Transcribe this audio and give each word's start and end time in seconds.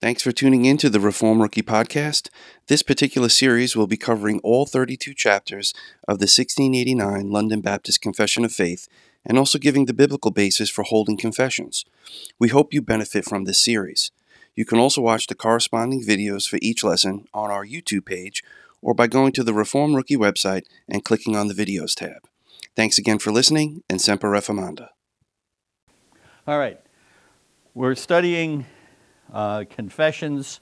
Thanks 0.00 0.22
for 0.22 0.30
tuning 0.30 0.64
in 0.64 0.76
to 0.76 0.88
the 0.88 1.00
Reformed 1.00 1.40
Rookie 1.40 1.60
Podcast. 1.60 2.28
This 2.68 2.84
particular 2.84 3.28
series 3.28 3.74
will 3.74 3.88
be 3.88 3.96
covering 3.96 4.38
all 4.44 4.64
32 4.64 5.12
chapters 5.12 5.74
of 6.06 6.20
the 6.20 6.30
1689 6.30 7.32
London 7.32 7.60
Baptist 7.60 8.00
Confession 8.00 8.44
of 8.44 8.52
Faith 8.52 8.86
and 9.24 9.36
also 9.36 9.58
giving 9.58 9.86
the 9.86 9.92
biblical 9.92 10.30
basis 10.30 10.70
for 10.70 10.84
holding 10.84 11.16
confessions. 11.16 11.84
We 12.38 12.46
hope 12.46 12.72
you 12.72 12.80
benefit 12.80 13.24
from 13.24 13.42
this 13.42 13.60
series. 13.60 14.12
You 14.54 14.64
can 14.64 14.78
also 14.78 15.00
watch 15.00 15.26
the 15.26 15.34
corresponding 15.34 16.04
videos 16.04 16.48
for 16.48 16.60
each 16.62 16.84
lesson 16.84 17.24
on 17.34 17.50
our 17.50 17.66
YouTube 17.66 18.06
page 18.06 18.44
or 18.80 18.94
by 18.94 19.08
going 19.08 19.32
to 19.32 19.42
the 19.42 19.52
Reformed 19.52 19.96
Rookie 19.96 20.16
website 20.16 20.62
and 20.88 21.04
clicking 21.04 21.34
on 21.34 21.48
the 21.48 21.54
Videos 21.54 21.96
tab. 21.96 22.28
Thanks 22.76 22.98
again 22.98 23.18
for 23.18 23.32
listening 23.32 23.82
and 23.90 24.00
Semper 24.00 24.30
Reformanda. 24.30 24.90
All 26.46 26.60
right. 26.60 26.80
We're 27.74 27.96
studying 27.96 28.66
uh, 29.32 29.64
confessions, 29.68 30.60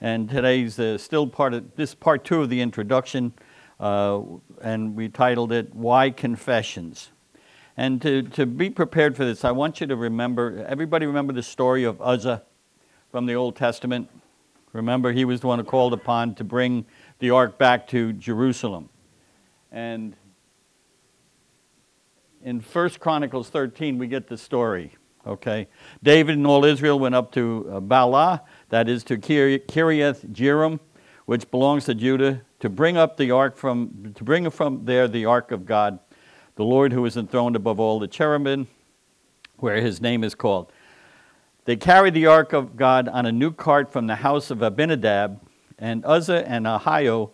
and 0.00 0.28
today's 0.28 0.78
uh, 0.78 0.98
still 0.98 1.26
part 1.26 1.54
of 1.54 1.76
this 1.76 1.94
part 1.94 2.24
two 2.24 2.42
of 2.42 2.50
the 2.50 2.60
introduction, 2.60 3.32
uh, 3.80 4.20
and 4.60 4.94
we 4.96 5.08
titled 5.08 5.52
it 5.52 5.74
"Why 5.74 6.10
Confessions." 6.10 7.10
And 7.76 8.00
to, 8.02 8.22
to 8.22 8.46
be 8.46 8.70
prepared 8.70 9.16
for 9.16 9.24
this, 9.24 9.44
I 9.44 9.50
want 9.50 9.80
you 9.80 9.86
to 9.88 9.96
remember. 9.96 10.64
Everybody 10.68 11.06
remember 11.06 11.32
the 11.32 11.42
story 11.42 11.84
of 11.84 12.00
Uzzah 12.00 12.42
from 13.10 13.26
the 13.26 13.34
Old 13.34 13.56
Testament. 13.56 14.08
Remember, 14.72 15.12
he 15.12 15.24
was 15.24 15.40
the 15.40 15.46
one 15.46 15.58
who 15.58 15.64
called 15.64 15.92
upon 15.92 16.34
to 16.36 16.44
bring 16.44 16.86
the 17.18 17.30
ark 17.30 17.58
back 17.58 17.86
to 17.88 18.12
Jerusalem, 18.12 18.88
and 19.70 20.16
in 22.44 22.60
1 22.60 22.90
Chronicles 23.00 23.48
13, 23.48 23.96
we 23.96 24.06
get 24.06 24.28
the 24.28 24.36
story. 24.36 24.92
Okay. 25.26 25.68
David 26.02 26.36
and 26.36 26.46
all 26.46 26.64
Israel 26.64 26.98
went 26.98 27.14
up 27.14 27.32
to 27.32 27.66
uh, 27.70 27.80
Baalah, 27.80 28.42
that 28.68 28.88
is 28.88 29.02
to 29.04 29.16
Kir- 29.16 29.58
Kiriath 29.58 30.26
Jearim, 30.32 30.80
which 31.24 31.50
belongs 31.50 31.86
to 31.86 31.94
Judah, 31.94 32.42
to 32.60 32.68
bring 32.68 32.96
up 32.96 33.16
the 33.16 33.30
ark 33.30 33.56
from, 33.56 34.12
to 34.14 34.24
bring 34.24 34.48
from 34.50 34.84
there 34.84 35.08
the 35.08 35.24
ark 35.24 35.50
of 35.50 35.64
God, 35.64 35.98
the 36.56 36.64
Lord 36.64 36.92
who 36.92 37.04
is 37.06 37.16
enthroned 37.16 37.56
above 37.56 37.80
all 37.80 37.98
the 37.98 38.08
cherubim, 38.08 38.66
where 39.56 39.80
his 39.80 40.00
name 40.00 40.22
is 40.22 40.34
called. 40.34 40.70
They 41.64 41.76
carried 41.76 42.12
the 42.12 42.26
ark 42.26 42.52
of 42.52 42.76
God 42.76 43.08
on 43.08 43.24
a 43.24 43.32
new 43.32 43.50
cart 43.50 43.90
from 43.90 44.06
the 44.06 44.16
house 44.16 44.50
of 44.50 44.62
Abinadab, 44.62 45.40
and 45.78 46.04
Uzzah 46.04 46.46
and 46.46 46.66
Ahio 46.66 47.30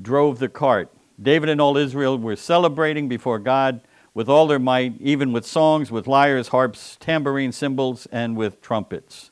drove 0.00 0.38
the 0.38 0.48
cart. 0.48 0.92
David 1.20 1.48
and 1.48 1.60
all 1.60 1.78
Israel 1.78 2.18
were 2.18 2.36
celebrating 2.36 3.08
before 3.08 3.38
God 3.38 3.80
with 4.14 4.28
all 4.28 4.46
their 4.46 4.58
might, 4.58 5.00
even 5.00 5.32
with 5.32 5.46
songs, 5.46 5.90
with 5.90 6.06
lyres, 6.06 6.48
harps, 6.48 6.96
tambourine, 7.00 7.52
cymbals, 7.52 8.06
and 8.10 8.36
with 8.36 8.60
trumpets. 8.60 9.30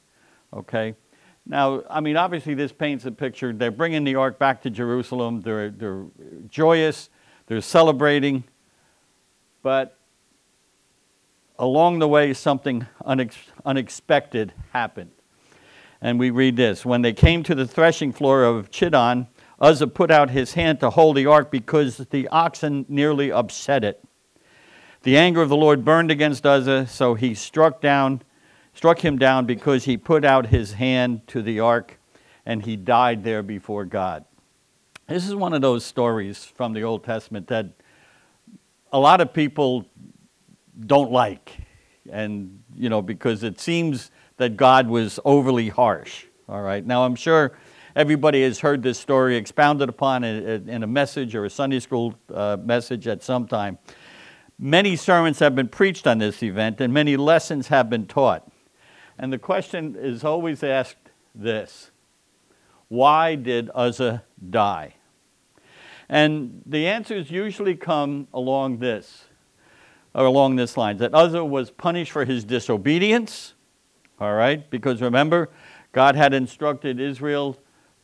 Okay? 0.52 0.94
Now, 1.44 1.82
I 1.88 2.00
mean, 2.00 2.16
obviously, 2.16 2.54
this 2.54 2.72
paints 2.72 3.04
a 3.06 3.10
picture. 3.10 3.52
They're 3.52 3.70
bringing 3.70 4.04
the 4.04 4.14
ark 4.16 4.38
back 4.38 4.62
to 4.62 4.70
Jerusalem. 4.70 5.40
They're, 5.40 5.70
they're 5.70 6.04
joyous. 6.48 7.08
They're 7.46 7.60
celebrating. 7.60 8.44
But 9.62 9.98
along 11.58 11.98
the 11.98 12.08
way, 12.08 12.34
something 12.34 12.86
unex- 13.04 13.36
unexpected 13.64 14.52
happened. 14.72 15.10
And 16.00 16.18
we 16.18 16.30
read 16.30 16.56
this 16.56 16.84
When 16.84 17.02
they 17.02 17.12
came 17.12 17.42
to 17.44 17.54
the 17.54 17.66
threshing 17.66 18.12
floor 18.12 18.44
of 18.44 18.70
Chidon, 18.70 19.26
Uzzah 19.60 19.88
put 19.88 20.10
out 20.10 20.30
his 20.30 20.52
hand 20.52 20.80
to 20.80 20.90
hold 20.90 21.16
the 21.16 21.26
ark 21.26 21.50
because 21.50 21.96
the 21.96 22.28
oxen 22.28 22.86
nearly 22.88 23.32
upset 23.32 23.82
it. 23.82 24.04
The 25.08 25.16
anger 25.16 25.40
of 25.40 25.48
the 25.48 25.56
Lord 25.56 25.86
burned 25.86 26.10
against 26.10 26.44
Uzzah, 26.44 26.86
so 26.86 27.14
he 27.14 27.34
struck 27.34 27.80
down, 27.80 28.20
struck 28.74 29.02
him 29.02 29.16
down 29.16 29.46
because 29.46 29.84
he 29.84 29.96
put 29.96 30.22
out 30.22 30.48
his 30.48 30.74
hand 30.74 31.26
to 31.28 31.40
the 31.40 31.60
ark, 31.60 31.98
and 32.44 32.62
he 32.62 32.76
died 32.76 33.24
there 33.24 33.42
before 33.42 33.86
God. 33.86 34.26
This 35.06 35.26
is 35.26 35.34
one 35.34 35.54
of 35.54 35.62
those 35.62 35.82
stories 35.82 36.44
from 36.44 36.74
the 36.74 36.82
Old 36.82 37.04
Testament 37.04 37.46
that 37.46 37.70
a 38.92 38.98
lot 38.98 39.22
of 39.22 39.32
people 39.32 39.86
don't 40.78 41.10
like, 41.10 41.56
and 42.12 42.62
you 42.76 42.90
know 42.90 43.00
because 43.00 43.42
it 43.42 43.58
seems 43.58 44.10
that 44.36 44.58
God 44.58 44.88
was 44.88 45.18
overly 45.24 45.70
harsh. 45.70 46.26
All 46.50 46.60
right. 46.60 46.84
Now 46.84 47.06
I'm 47.06 47.14
sure 47.14 47.56
everybody 47.96 48.42
has 48.42 48.58
heard 48.58 48.82
this 48.82 48.98
story 48.98 49.36
expounded 49.36 49.88
upon 49.88 50.22
in 50.22 50.82
a 50.82 50.86
message 50.86 51.34
or 51.34 51.46
a 51.46 51.50
Sunday 51.50 51.80
school 51.80 52.14
uh, 52.30 52.58
message 52.62 53.08
at 53.08 53.22
some 53.22 53.46
time. 53.46 53.78
Many 54.58 54.96
sermons 54.96 55.38
have 55.38 55.54
been 55.54 55.68
preached 55.68 56.06
on 56.06 56.18
this 56.18 56.42
event, 56.42 56.80
and 56.80 56.92
many 56.92 57.16
lessons 57.16 57.68
have 57.68 57.88
been 57.88 58.06
taught. 58.06 58.50
And 59.16 59.32
the 59.32 59.38
question 59.38 59.94
is 59.96 60.24
always 60.24 60.64
asked 60.64 61.10
this 61.32 61.92
Why 62.88 63.36
did 63.36 63.70
Uzzah 63.72 64.24
die? 64.50 64.94
And 66.08 66.62
the 66.66 66.88
answers 66.88 67.30
usually 67.30 67.76
come 67.76 68.26
along 68.34 68.78
this, 68.78 69.26
or 70.12 70.24
along 70.24 70.56
this 70.56 70.76
line 70.76 70.96
that 70.96 71.14
Uzzah 71.14 71.44
was 71.44 71.70
punished 71.70 72.10
for 72.10 72.24
his 72.24 72.44
disobedience, 72.44 73.54
all 74.18 74.34
right, 74.34 74.68
because 74.70 75.00
remember, 75.00 75.50
God 75.92 76.16
had 76.16 76.34
instructed 76.34 76.98
Israel 76.98 77.56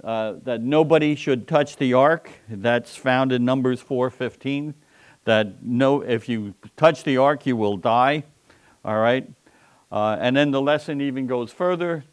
uh, 0.05 0.35
that 0.45 0.61
nobody 0.61 1.17
should 1.17 1.49
touch 1.49 1.77
the 1.77 1.95
ark. 1.95 2.31
That's 2.49 2.95
found 2.95 3.33
in 3.33 3.45
Numbers 3.45 3.83
4:15 3.83 4.75
that 5.25 5.63
no, 5.63 6.03
if 6.03 6.29
you 6.29 6.55
touch 6.77 7.05
the 7.05 7.17
ark, 7.17 7.47
you 7.47 7.57
will 7.57 7.77
die. 7.77 8.25
All 8.85 8.99
right? 8.99 9.29
Uh, 9.91 10.17
and 10.21 10.37
then 10.37 10.51
the 10.51 10.61
lesson 10.61 11.01
even 11.01 11.27
goes 11.27 11.53
further. 11.53 12.05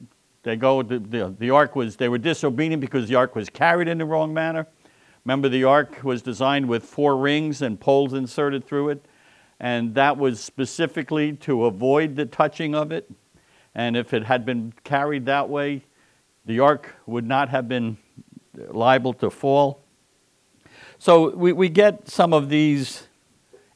They 0.43 0.55
go, 0.55 0.81
the, 0.81 0.99
the, 0.99 1.35
the 1.37 1.49
ark 1.49 1.75
was, 1.75 1.97
they 1.97 2.09
were 2.09 2.17
disobedient 2.17 2.81
because 2.81 3.07
the 3.07 3.15
ark 3.15 3.35
was 3.35 3.49
carried 3.49 3.87
in 3.87 3.97
the 3.97 4.05
wrong 4.05 4.33
manner. 4.33 4.67
Remember, 5.25 5.49
the 5.49 5.63
ark 5.63 5.99
was 6.03 6.21
designed 6.21 6.67
with 6.67 6.83
four 6.83 7.17
rings 7.17 7.61
and 7.61 7.79
poles 7.79 8.13
inserted 8.13 8.65
through 8.65 8.89
it. 8.89 9.05
And 9.59 9.93
that 9.93 10.17
was 10.17 10.39
specifically 10.39 11.33
to 11.37 11.65
avoid 11.65 12.15
the 12.15 12.25
touching 12.25 12.73
of 12.73 12.91
it. 12.91 13.11
And 13.75 13.95
if 13.95 14.13
it 14.13 14.23
had 14.23 14.45
been 14.45 14.73
carried 14.83 15.25
that 15.27 15.47
way, 15.47 15.83
the 16.45 16.59
ark 16.59 16.95
would 17.05 17.27
not 17.27 17.49
have 17.49 17.67
been 17.67 17.97
liable 18.55 19.13
to 19.13 19.29
fall. 19.29 19.80
So 21.01 21.35
we, 21.35 21.51
we 21.51 21.67
get 21.67 22.07
some 22.07 22.31
of 22.31 22.47
these 22.47 23.07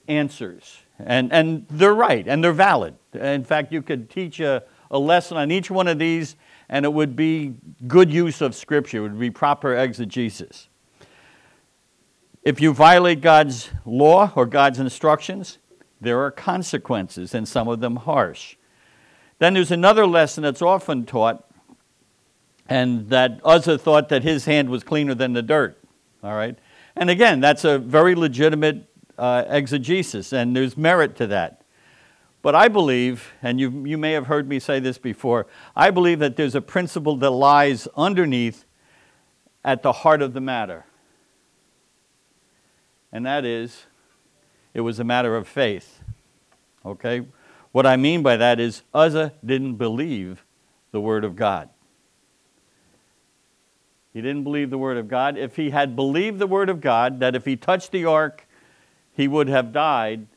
answers, 0.08 0.84
and, 1.00 1.34
and 1.34 1.66
they're 1.72 1.96
right, 1.96 2.24
and 2.28 2.44
they're 2.44 2.54
valid. 2.54 2.94
In 3.16 3.44
fact, 3.44 3.74
you 3.74 3.82
could 3.82 4.12
teach 4.12 4.40
a, 4.40 4.62
a 4.92 5.00
lesson 5.00 5.36
on 5.36 5.50
each 5.50 5.72
one 5.72 5.88
of 5.88 5.98
these, 5.98 6.36
and 6.70 6.86
it 6.86 6.94
would 6.94 7.16
be 7.16 7.56
good 7.88 8.14
use 8.14 8.42
of 8.42 8.54
Scripture, 8.54 9.00
it 9.00 9.02
would 9.02 9.20
be 9.20 9.32
proper 9.32 9.74
exegesis. 9.74 10.70
If 12.44 12.62
you 12.62 12.76
violate 12.76 13.22
God's 13.22 13.72
law 13.86 14.32
or 14.36 14.46
God's 14.46 14.78
instructions, 14.78 15.58
there 16.00 16.22
are 16.22 16.30
consequences, 16.30 17.34
and 17.34 17.48
some 17.48 17.68
of 17.68 17.80
them 17.80 17.96
harsh. 17.96 18.56
Then 19.40 19.56
there's 19.56 19.72
another 19.72 20.06
lesson 20.06 20.44
that's 20.44 20.62
often 20.62 21.08
taught, 21.08 21.44
and 22.70 23.10
that 23.10 23.40
Uzzah 23.44 23.80
thought 23.80 24.10
that 24.10 24.22
his 24.22 24.46
hand 24.46 24.70
was 24.70 24.84
cleaner 24.84 25.16
than 25.16 25.34
the 25.34 25.42
dirt. 25.42 25.80
All 26.24 26.36
right? 26.36 26.60
And 26.96 27.10
again, 27.10 27.40
that's 27.40 27.66
a 27.66 27.78
very 27.80 28.16
legitimate 28.16 28.90
uh, 29.18 29.44
exegesis, 29.48 30.34
and 30.34 30.56
there's 30.56 30.78
merit 30.78 31.16
to 31.18 31.28
that. 31.28 31.62
But 32.42 32.56
I 32.56 32.68
believe, 32.68 33.34
and 33.42 33.60
you, 33.60 33.86
you 33.86 33.98
may 33.98 34.12
have 34.14 34.28
heard 34.28 34.48
me 34.48 34.60
say 34.60 34.80
this 34.80 34.98
before, 34.98 35.48
I 35.76 35.92
believe 35.92 36.20
that 36.20 36.36
there's 36.36 36.56
a 36.56 36.62
principle 36.62 37.18
that 37.18 37.32
lies 37.32 37.88
underneath 37.96 38.66
at 39.64 39.82
the 39.82 39.92
heart 39.92 40.22
of 40.22 40.34
the 40.34 40.42
matter. 40.42 40.86
and 43.12 43.26
that 43.26 43.46
is 43.46 43.86
it 44.74 44.82
was 44.82 45.00
a 45.00 45.04
matter 45.06 45.38
of 45.38 45.48
faith. 45.48 46.02
Okay? 46.86 47.26
What 47.72 47.86
I 47.86 47.96
mean 47.96 48.22
by 48.22 48.36
that 48.36 48.60
is 48.60 48.84
Uzzah 48.94 49.32
didn't 49.44 49.76
believe 49.76 50.44
the 50.92 51.00
Word 51.00 51.24
of 51.24 51.38
God. 51.38 51.70
He 54.16 54.22
didn't 54.22 54.46
believe 54.46 54.70
the 54.70 54.78
Word 54.78 54.96
of 54.96 55.10
God. 55.10 55.38
If 55.38 55.58
he 55.58 55.72
had 55.72 55.94
believed 55.94 56.40
the 56.40 56.48
Word 56.48 56.70
of 56.70 56.80
God, 56.80 57.20
that 57.20 57.36
if 57.36 57.44
he 57.44 57.58
touched 57.58 57.92
the 57.92 58.06
ark, 58.06 58.48
he 59.12 59.28
would 59.28 59.50
have 59.50 59.74
died, 59.74 60.28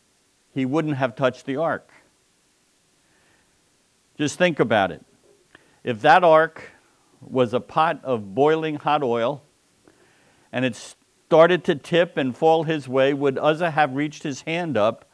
he 0.52 0.66
wouldn't 0.66 0.96
have 0.96 1.14
touched 1.14 1.46
the 1.46 1.58
ark. 1.58 1.88
Just 4.16 4.36
think 4.36 4.58
about 4.58 4.90
it. 4.90 5.04
If 5.84 6.00
that 6.00 6.24
ark 6.24 6.72
was 7.20 7.54
a 7.54 7.60
pot 7.60 8.00
of 8.02 8.34
boiling 8.34 8.74
hot 8.74 9.04
oil 9.04 9.44
and 10.50 10.64
it 10.64 10.74
started 10.74 11.62
to 11.66 11.76
tip 11.76 12.16
and 12.16 12.36
fall 12.36 12.64
his 12.64 12.88
way, 12.88 13.14
would 13.14 13.38
Uzzah 13.38 13.70
have 13.70 13.94
reached 13.94 14.24
his 14.24 14.40
hand 14.40 14.76
up 14.76 15.04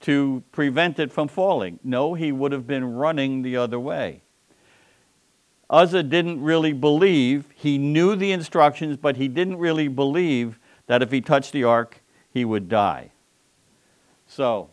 to 0.00 0.42
prevent 0.50 0.98
it 0.98 1.12
from 1.12 1.28
falling? 1.28 1.78
No, 1.84 2.14
he 2.14 2.32
would 2.32 2.50
have 2.50 2.66
been 2.66 2.94
running 2.94 3.42
the 3.42 3.56
other 3.56 3.78
way. 3.78 4.22
Uzzah 5.70 6.02
didn't 6.02 6.42
really 6.42 6.72
believe. 6.72 7.46
He 7.54 7.76
knew 7.76 8.16
the 8.16 8.32
instructions, 8.32 8.96
but 8.96 9.16
he 9.16 9.28
didn't 9.28 9.56
really 9.58 9.88
believe 9.88 10.58
that 10.86 11.02
if 11.02 11.10
he 11.10 11.20
touched 11.20 11.52
the 11.52 11.64
ark, 11.64 12.02
he 12.30 12.44
would 12.44 12.68
die. 12.68 13.12
So, 14.26 14.70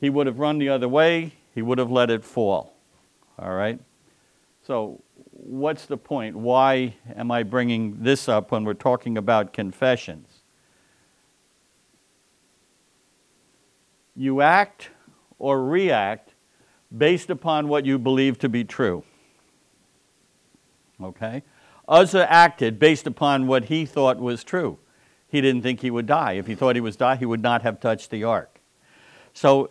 he 0.00 0.10
would 0.10 0.26
have 0.26 0.38
run 0.38 0.58
the 0.58 0.68
other 0.68 0.88
way, 0.88 1.34
he 1.54 1.62
would 1.62 1.78
have 1.78 1.90
let 1.90 2.10
it 2.10 2.24
fall. 2.24 2.74
All 3.38 3.54
right? 3.54 3.78
So, 4.66 5.02
what's 5.30 5.86
the 5.86 5.96
point? 5.96 6.36
Why 6.36 6.94
am 7.14 7.30
I 7.30 7.42
bringing 7.42 8.02
this 8.02 8.28
up 8.28 8.50
when 8.50 8.64
we're 8.64 8.74
talking 8.74 9.18
about 9.18 9.52
confessions? 9.52 10.40
You 14.16 14.40
act 14.40 14.90
or 15.38 15.64
react 15.64 16.34
based 16.96 17.28
upon 17.28 17.68
what 17.68 17.84
you 17.84 17.98
believe 17.98 18.38
to 18.38 18.48
be 18.48 18.64
true. 18.64 19.04
Okay? 21.02 21.42
Uzzah 21.88 22.30
acted 22.30 22.78
based 22.78 23.06
upon 23.06 23.46
what 23.46 23.66
he 23.66 23.84
thought 23.84 24.18
was 24.18 24.42
true. 24.44 24.78
He 25.28 25.40
didn't 25.40 25.62
think 25.62 25.80
he 25.80 25.90
would 25.90 26.06
die. 26.06 26.32
If 26.32 26.46
he 26.46 26.54
thought 26.54 26.76
he 26.76 26.80
was 26.80 26.96
die, 26.96 27.16
he 27.16 27.26
would 27.26 27.42
not 27.42 27.62
have 27.62 27.80
touched 27.80 28.10
the 28.10 28.24
ark. 28.24 28.60
So 29.32 29.70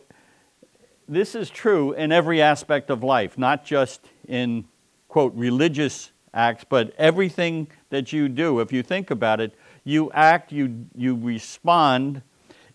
this 1.07 1.35
is 1.35 1.49
true 1.49 1.93
in 1.93 2.11
every 2.11 2.41
aspect 2.41 2.89
of 2.89 3.03
life, 3.03 3.37
not 3.37 3.65
just 3.65 4.01
in, 4.27 4.65
quote, 5.07 5.33
religious 5.35 6.11
acts, 6.33 6.65
but 6.67 6.93
everything 6.97 7.67
that 7.89 8.11
you 8.11 8.27
do. 8.27 8.59
If 8.59 8.71
you 8.71 8.83
think 8.83 9.09
about 9.11 9.39
it, 9.39 9.53
you 9.83 10.11
act, 10.11 10.51
you, 10.51 10.87
you 10.95 11.15
respond 11.15 12.21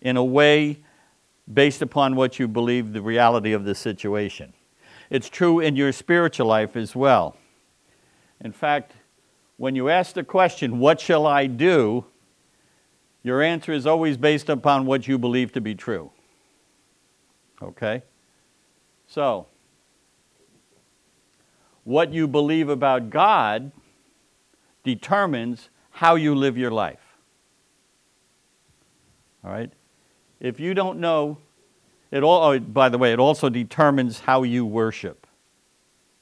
in 0.01 0.17
a 0.17 0.23
way 0.23 0.79
based 1.51 1.81
upon 1.81 2.15
what 2.15 2.39
you 2.39 2.47
believe 2.47 2.93
the 2.93 3.01
reality 3.01 3.53
of 3.53 3.65
the 3.65 3.75
situation. 3.75 4.53
It's 5.09 5.29
true 5.29 5.59
in 5.59 5.75
your 5.75 5.91
spiritual 5.91 6.47
life 6.47 6.75
as 6.75 6.95
well. 6.95 7.35
In 8.43 8.51
fact, 8.51 8.93
when 9.57 9.75
you 9.75 9.89
ask 9.89 10.13
the 10.13 10.23
question, 10.23 10.79
What 10.79 10.99
shall 10.99 11.27
I 11.27 11.47
do? 11.47 12.05
your 13.21 13.41
answer 13.41 13.73
is 13.73 13.85
always 13.85 14.17
based 14.17 14.49
upon 14.49 14.85
what 14.85 15.07
you 15.07 15.17
believe 15.17 15.51
to 15.51 15.61
be 15.61 15.75
true. 15.75 16.11
Okay? 17.61 18.01
So, 19.07 19.47
what 21.83 22.13
you 22.13 22.27
believe 22.27 22.69
about 22.69 23.09
God 23.09 23.71
determines 24.83 25.69
how 25.91 26.15
you 26.15 26.33
live 26.33 26.57
your 26.57 26.71
life. 26.71 27.17
All 29.43 29.51
right? 29.51 29.71
If 30.39 30.59
you 30.59 30.73
don't 30.73 30.99
know, 30.99 31.37
it 32.11 32.23
all, 32.23 32.51
oh, 32.53 32.59
by 32.59 32.89
the 32.89 32.97
way, 32.97 33.11
it 33.11 33.19
also 33.19 33.49
determines 33.49 34.21
how 34.21 34.43
you 34.43 34.65
worship. 34.65 35.27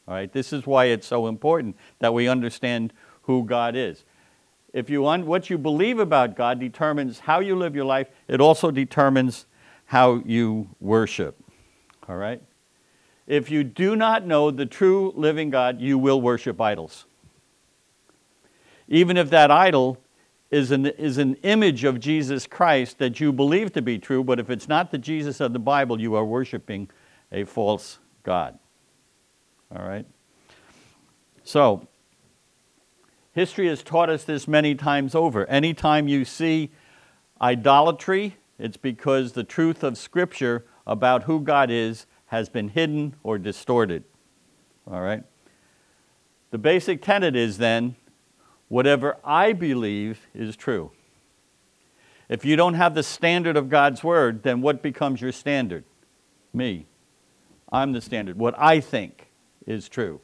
All 0.08 0.14
right? 0.14 0.32
This 0.32 0.54
is 0.54 0.66
why 0.66 0.86
it's 0.86 1.08
so 1.08 1.28
important 1.28 1.76
that 2.00 2.14
we 2.14 2.28
understand 2.28 2.94
who 3.24 3.44
God 3.44 3.76
is. 3.76 4.06
If 4.74 4.90
you 4.90 5.08
un- 5.08 5.26
what 5.26 5.50
you 5.50 5.58
believe 5.58 6.00
about 6.00 6.36
God 6.36 6.60
determines 6.60 7.20
how 7.20 7.40
you 7.40 7.56
live 7.56 7.76
your 7.76 7.86
life, 7.86 8.10
it 8.28 8.40
also 8.40 8.72
determines 8.72 9.46
how 9.86 10.22
you 10.26 10.70
worship. 10.80 11.42
All 12.08 12.16
right? 12.16 12.42
If 13.26 13.50
you 13.52 13.64
do 13.64 13.96
not 13.96 14.26
know 14.26 14.52
the 14.52 14.66
true 14.66 15.12
living 15.16 15.50
God, 15.50 15.82
you 15.82 15.98
will 15.98 16.22
worship 16.22 16.62
idols. 16.62 17.06
Even 18.88 19.18
if 19.18 19.30
that 19.32 19.52
idol 19.52 19.98
is 20.50 20.72
an, 20.72 20.86
is 20.86 21.18
an 21.18 21.36
image 21.44 21.84
of 21.84 22.00
Jesus 22.00 22.48
Christ 22.48 23.00
that 23.00 23.20
you 23.20 23.34
believe 23.34 23.74
to 23.74 23.82
be 23.82 24.00
true, 24.00 24.24
but 24.24 24.40
if 24.40 24.50
it's 24.50 24.70
not 24.70 24.92
the 24.92 24.98
Jesus 24.98 25.42
of 25.42 25.52
the 25.52 25.60
Bible, 25.60 26.00
you 26.00 26.16
are 26.16 26.24
worshiping 26.24 26.90
a 27.32 27.44
false 27.44 28.00
God. 28.24 28.58
All 29.76 29.88
right? 29.88 30.06
So, 31.44 31.88
history 33.34 33.68
has 33.68 33.84
taught 33.84 34.10
us 34.10 34.24
this 34.24 34.48
many 34.48 34.76
times 34.76 35.16
over. 35.16 35.46
Anytime 35.48 36.08
you 36.08 36.26
see 36.26 36.72
idolatry, 37.42 38.38
it's 38.60 38.78
because 38.78 39.34
the 39.34 39.44
truth 39.44 39.84
of 39.84 39.98
Scripture 39.98 40.66
about 40.86 41.24
who 41.24 41.40
God 41.40 41.70
is 41.70 42.06
has 42.28 42.50
been 42.50 42.70
hidden 42.70 43.16
or 43.24 43.38
distorted. 43.38 44.04
All 44.90 45.02
right? 45.02 45.24
The 46.52 46.58
basic 46.58 47.02
tenet 47.02 47.36
is 47.36 47.58
then 47.58 47.96
whatever 48.70 49.18
I 49.24 49.54
believe 49.54 50.28
is 50.34 50.56
true. 50.56 50.92
If 52.30 52.44
you 52.44 52.56
don't 52.56 52.74
have 52.74 52.94
the 52.94 53.04
standard 53.04 53.56
of 53.56 53.70
God's 53.70 54.04
word, 54.04 54.44
then 54.44 54.62
what 54.62 54.82
becomes 54.82 55.22
your 55.22 55.32
standard? 55.32 55.86
Me. 56.54 56.86
I'm 57.72 57.94
the 57.94 58.02
standard. 58.02 58.38
What 58.38 58.58
I 58.58 58.80
think 58.80 59.27
is 59.68 59.88
true. 59.88 60.22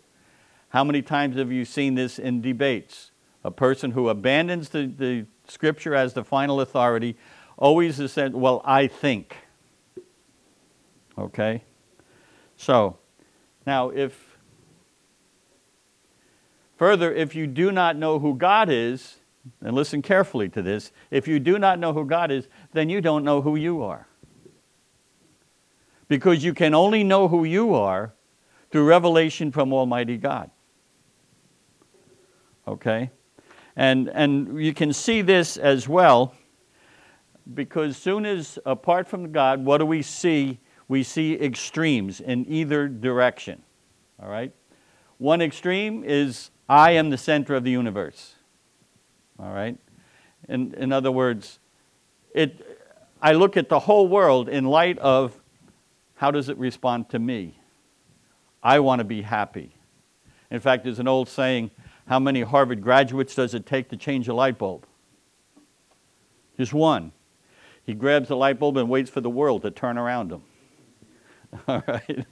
How 0.70 0.84
many 0.84 1.04
times 1.04 1.38
have 1.38 1.52
you 1.52 1.66
seen 1.66 1.94
this 1.94 2.18
in 2.18 2.42
debates? 2.42 3.12
A 3.44 3.52
person 3.52 3.92
who 3.92 4.10
abandons 4.10 4.70
the, 4.70 4.88
the 4.88 5.26
scripture 5.48 5.94
as 5.94 6.14
the 6.14 6.24
final 6.24 6.62
authority 6.62 7.18
always 7.58 7.98
has 7.98 8.12
said, 8.12 8.34
Well, 8.34 8.62
I 8.66 8.88
think. 8.88 9.36
Okay? 11.18 11.64
So, 12.58 12.98
now 13.68 13.90
if 13.90 14.38
further, 16.78 17.14
if 17.14 17.36
you 17.36 17.46
do 17.46 17.72
not 17.72 17.96
know 17.96 18.18
who 18.18 18.34
God 18.36 18.70
is, 18.70 19.18
and 19.62 19.76
listen 19.76 20.02
carefully 20.02 20.48
to 20.50 20.62
this, 20.62 20.92
if 21.12 21.28
you 21.28 21.40
do 21.40 21.60
not 21.60 21.78
know 21.78 21.94
who 21.94 22.06
God 22.06 22.32
is, 22.32 22.48
then 22.72 22.90
you 22.90 23.02
don't 23.02 23.24
know 23.24 23.42
who 23.42 23.56
you 23.56 23.84
are. 23.84 24.08
Because 26.08 26.44
you 26.44 26.54
can 26.54 26.74
only 26.74 27.04
know 27.04 27.28
who 27.28 27.44
you 27.44 27.74
are 27.74 28.14
through 28.74 28.86
revelation 28.86 29.52
from 29.52 29.72
Almighty 29.72 30.18
God. 30.18 30.50
Okay? 32.68 33.12
And, 33.76 34.10
and 34.10 34.60
you 34.60 34.74
can 34.74 34.92
see 34.92 35.22
this 35.22 35.58
as 35.58 35.88
well 35.88 36.34
because 37.54 37.98
soon 37.98 38.26
as 38.26 38.58
apart 38.66 39.08
from 39.08 39.32
God, 39.32 39.64
what 39.64 39.78
do 39.78 39.86
we 39.86 40.02
see 40.02 40.60
we 40.88 41.04
see 41.04 41.34
extremes 41.34 42.20
in 42.20 42.46
either 42.50 42.88
direction. 42.88 43.62
All 44.20 44.30
right? 44.30 44.52
One 45.20 45.40
extreme 45.42 46.04
is 46.04 46.50
I 46.68 46.92
am 46.92 47.12
the 47.12 47.18
center 47.18 47.54
of 47.54 47.64
the 47.64 47.72
universe. 47.72 48.36
All 49.38 49.54
right? 49.54 49.78
In, 50.50 50.74
in 50.74 50.92
other 50.92 51.12
words, 51.12 51.60
it, 52.34 52.80
I 53.22 53.34
look 53.34 53.56
at 53.56 53.70
the 53.70 53.80
whole 53.80 54.08
world 54.08 54.50
in 54.50 54.66
light 54.66 54.98
of 54.98 55.40
how 56.16 56.32
does 56.32 56.50
it 56.50 56.58
respond 56.58 57.10
to 57.10 57.20
me? 57.20 57.60
I 58.64 58.80
want 58.80 59.00
to 59.00 59.04
be 59.04 59.22
happy. 59.22 59.76
In 60.50 60.60
fact, 60.60 60.86
there's 60.86 61.00
an 61.00 61.08
old 61.08 61.28
saying 61.28 61.72
how 62.08 62.20
many 62.20 62.42
Harvard 62.42 62.82
graduates 62.82 63.36
does 63.36 63.54
it 63.54 63.66
take 63.66 63.90
to 63.90 63.98
change 63.98 64.28
a 64.28 64.34
light 64.34 64.58
bulb? 64.58 64.86
Just 66.58 66.74
one. 66.74 67.12
He 67.86 67.94
grabs 67.94 68.30
the 68.30 68.38
light 68.38 68.60
bulb 68.60 68.78
and 68.78 68.90
waits 68.90 69.10
for 69.10 69.22
the 69.22 69.30
world 69.30 69.64
to 69.64 69.72
turn 69.72 69.98
around 69.98 70.32
him. 70.32 70.44
all 71.68 71.84
right? 71.88 72.26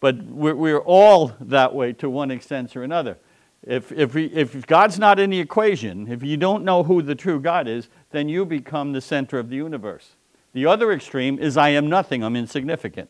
But 0.00 0.22
we're, 0.24 0.54
we're 0.54 0.80
all 0.80 1.32
that 1.40 1.74
way 1.74 1.92
to 1.94 2.10
one 2.10 2.30
extent 2.30 2.76
or 2.76 2.82
another. 2.82 3.16
If, 3.62 3.90
if, 3.92 4.14
we, 4.14 4.26
if 4.26 4.66
God's 4.66 4.98
not 4.98 5.18
in 5.18 5.30
the 5.30 5.40
equation, 5.40 6.12
if 6.12 6.22
you 6.22 6.36
don't 6.36 6.64
know 6.64 6.82
who 6.82 7.00
the 7.00 7.14
true 7.14 7.40
God 7.40 7.66
is, 7.66 7.88
then 8.10 8.28
you 8.28 8.44
become 8.44 8.92
the 8.92 9.00
center 9.00 9.38
of 9.38 9.48
the 9.48 9.56
universe. 9.56 10.16
The 10.52 10.66
other 10.66 10.92
extreme 10.92 11.38
is 11.38 11.56
I 11.56 11.70
am 11.70 11.88
nothing, 11.88 12.22
I'm 12.22 12.36
insignificant. 12.36 13.08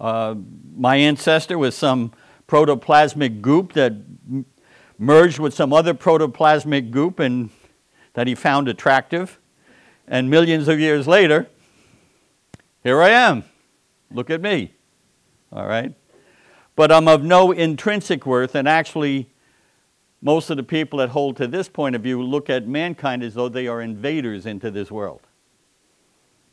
Uh, 0.00 0.36
my 0.76 0.96
ancestor 0.96 1.58
was 1.58 1.74
some 1.74 2.12
protoplasmic 2.46 3.40
goop 3.40 3.72
that 3.74 3.94
merged 4.98 5.38
with 5.38 5.54
some 5.54 5.72
other 5.72 5.94
protoplasmic 5.94 6.90
goop 6.90 7.18
and 7.20 7.50
that 8.14 8.26
he 8.26 8.34
found 8.34 8.68
attractive. 8.68 9.38
And 10.06 10.30
millions 10.30 10.68
of 10.68 10.80
years 10.80 11.06
later, 11.06 11.48
here 12.82 13.00
I 13.02 13.10
am. 13.10 13.44
Look 14.10 14.30
at 14.30 14.40
me. 14.40 14.72
All 15.52 15.66
right? 15.66 15.94
But 16.74 16.92
I'm 16.92 17.08
of 17.08 17.22
no 17.22 17.50
intrinsic 17.52 18.24
worth, 18.24 18.54
and 18.54 18.68
actually, 18.68 19.28
most 20.22 20.48
of 20.48 20.56
the 20.56 20.62
people 20.62 21.00
that 21.00 21.10
hold 21.10 21.36
to 21.38 21.46
this 21.46 21.68
point 21.68 21.96
of 21.96 22.02
view 22.02 22.22
look 22.22 22.48
at 22.48 22.66
mankind 22.66 23.22
as 23.22 23.34
though 23.34 23.48
they 23.48 23.66
are 23.66 23.80
invaders 23.80 24.46
into 24.46 24.70
this 24.70 24.90
world. 24.90 25.22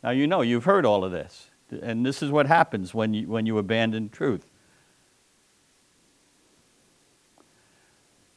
Now, 0.03 0.09
you 0.11 0.27
know, 0.27 0.41
you've 0.41 0.65
heard 0.65 0.85
all 0.85 1.03
of 1.03 1.11
this. 1.11 1.49
And 1.69 2.05
this 2.05 2.21
is 2.21 2.31
what 2.31 2.47
happens 2.47 2.93
when 2.93 3.13
you, 3.13 3.27
when 3.27 3.45
you 3.45 3.57
abandon 3.57 4.09
truth. 4.09 4.45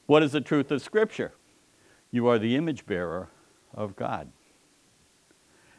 What 0.06 0.22
is 0.22 0.32
the 0.32 0.40
truth 0.40 0.70
of 0.70 0.80
Scripture? 0.80 1.32
You 2.10 2.26
are 2.28 2.38
the 2.38 2.56
image 2.56 2.86
bearer 2.86 3.28
of 3.74 3.94
God. 3.94 4.32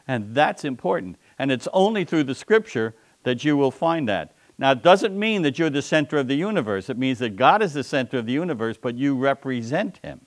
And 0.06 0.34
that's 0.34 0.64
important. 0.64 1.16
And 1.38 1.50
it's 1.50 1.66
only 1.72 2.04
through 2.04 2.24
the 2.24 2.34
Scripture 2.34 2.94
that 3.24 3.44
you 3.44 3.56
will 3.56 3.72
find 3.72 4.08
that. 4.08 4.34
Now, 4.56 4.72
it 4.72 4.82
doesn't 4.82 5.18
mean 5.18 5.42
that 5.42 5.58
you're 5.58 5.70
the 5.70 5.82
center 5.82 6.18
of 6.18 6.28
the 6.28 6.34
universe. 6.34 6.90
It 6.90 6.98
means 6.98 7.18
that 7.20 7.34
God 7.36 7.62
is 7.62 7.72
the 7.72 7.82
center 7.82 8.18
of 8.18 8.26
the 8.26 8.32
universe, 8.32 8.76
but 8.80 8.94
you 8.94 9.16
represent 9.16 9.98
Him. 10.02 10.20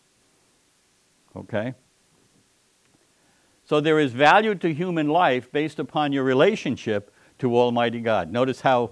Okay? 1.36 1.76
So 3.64 3.80
there 3.80 4.00
is 4.00 4.12
value 4.12 4.56
to 4.56 4.74
human 4.74 5.08
life 5.08 5.52
based 5.52 5.80
upon 5.80 6.12
your 6.12 6.24
relationship 6.24 7.13
to 7.44 7.58
Almighty 7.58 8.00
God. 8.00 8.32
Notice 8.32 8.62
how 8.62 8.92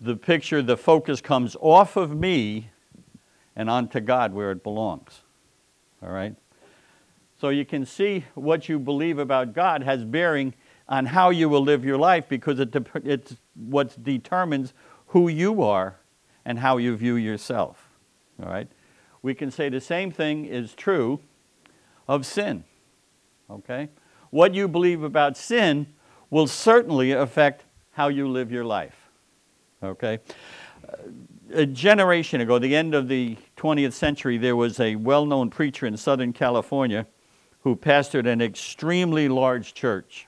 the 0.00 0.16
picture, 0.16 0.60
the 0.60 0.76
focus 0.76 1.20
comes 1.20 1.56
off 1.60 1.96
of 1.96 2.10
me 2.10 2.70
and 3.54 3.70
onto 3.70 4.00
God 4.00 4.34
where 4.34 4.50
it 4.50 4.64
belongs. 4.64 5.20
All 6.02 6.10
right? 6.10 6.34
So 7.40 7.50
you 7.50 7.64
can 7.64 7.86
see 7.86 8.24
what 8.34 8.68
you 8.68 8.80
believe 8.80 9.20
about 9.20 9.52
God 9.52 9.84
has 9.84 10.04
bearing 10.04 10.54
on 10.88 11.06
how 11.06 11.30
you 11.30 11.48
will 11.48 11.60
live 11.60 11.84
your 11.84 11.96
life 11.96 12.28
because 12.28 12.58
it 12.58 12.72
de- 12.72 12.84
it's 13.04 13.36
what 13.54 14.02
determines 14.02 14.72
who 15.06 15.28
you 15.28 15.62
are 15.62 16.00
and 16.44 16.58
how 16.58 16.78
you 16.78 16.96
view 16.96 17.14
yourself. 17.14 17.88
All 18.42 18.48
right? 18.48 18.66
We 19.22 19.32
can 19.32 19.52
say 19.52 19.68
the 19.68 19.80
same 19.80 20.10
thing 20.10 20.44
is 20.44 20.74
true 20.74 21.20
of 22.08 22.26
sin. 22.26 22.64
Okay? 23.48 23.90
What 24.30 24.54
you 24.54 24.66
believe 24.66 25.04
about 25.04 25.36
sin 25.36 25.86
will 26.34 26.46
certainly 26.48 27.12
affect 27.12 27.64
how 27.92 28.08
you 28.08 28.28
live 28.28 28.50
your 28.50 28.64
life. 28.64 29.08
Okay? 29.82 30.18
A 31.52 31.64
generation 31.64 32.40
ago, 32.40 32.58
the 32.58 32.74
end 32.74 32.94
of 32.94 33.06
the 33.06 33.36
20th 33.56 33.92
century, 33.92 34.36
there 34.36 34.56
was 34.56 34.80
a 34.80 34.96
well 34.96 35.26
known 35.26 35.48
preacher 35.48 35.86
in 35.86 35.96
Southern 35.96 36.32
California 36.32 37.06
who 37.60 37.76
pastored 37.76 38.26
an 38.26 38.42
extremely 38.42 39.28
large 39.28 39.74
church 39.74 40.26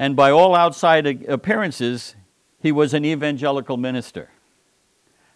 and 0.00 0.16
by 0.16 0.30
all 0.30 0.54
outside 0.54 1.06
appearances, 1.28 2.16
he 2.58 2.72
was 2.72 2.94
an 2.94 3.04
evangelical 3.04 3.76
minister. 3.76 4.30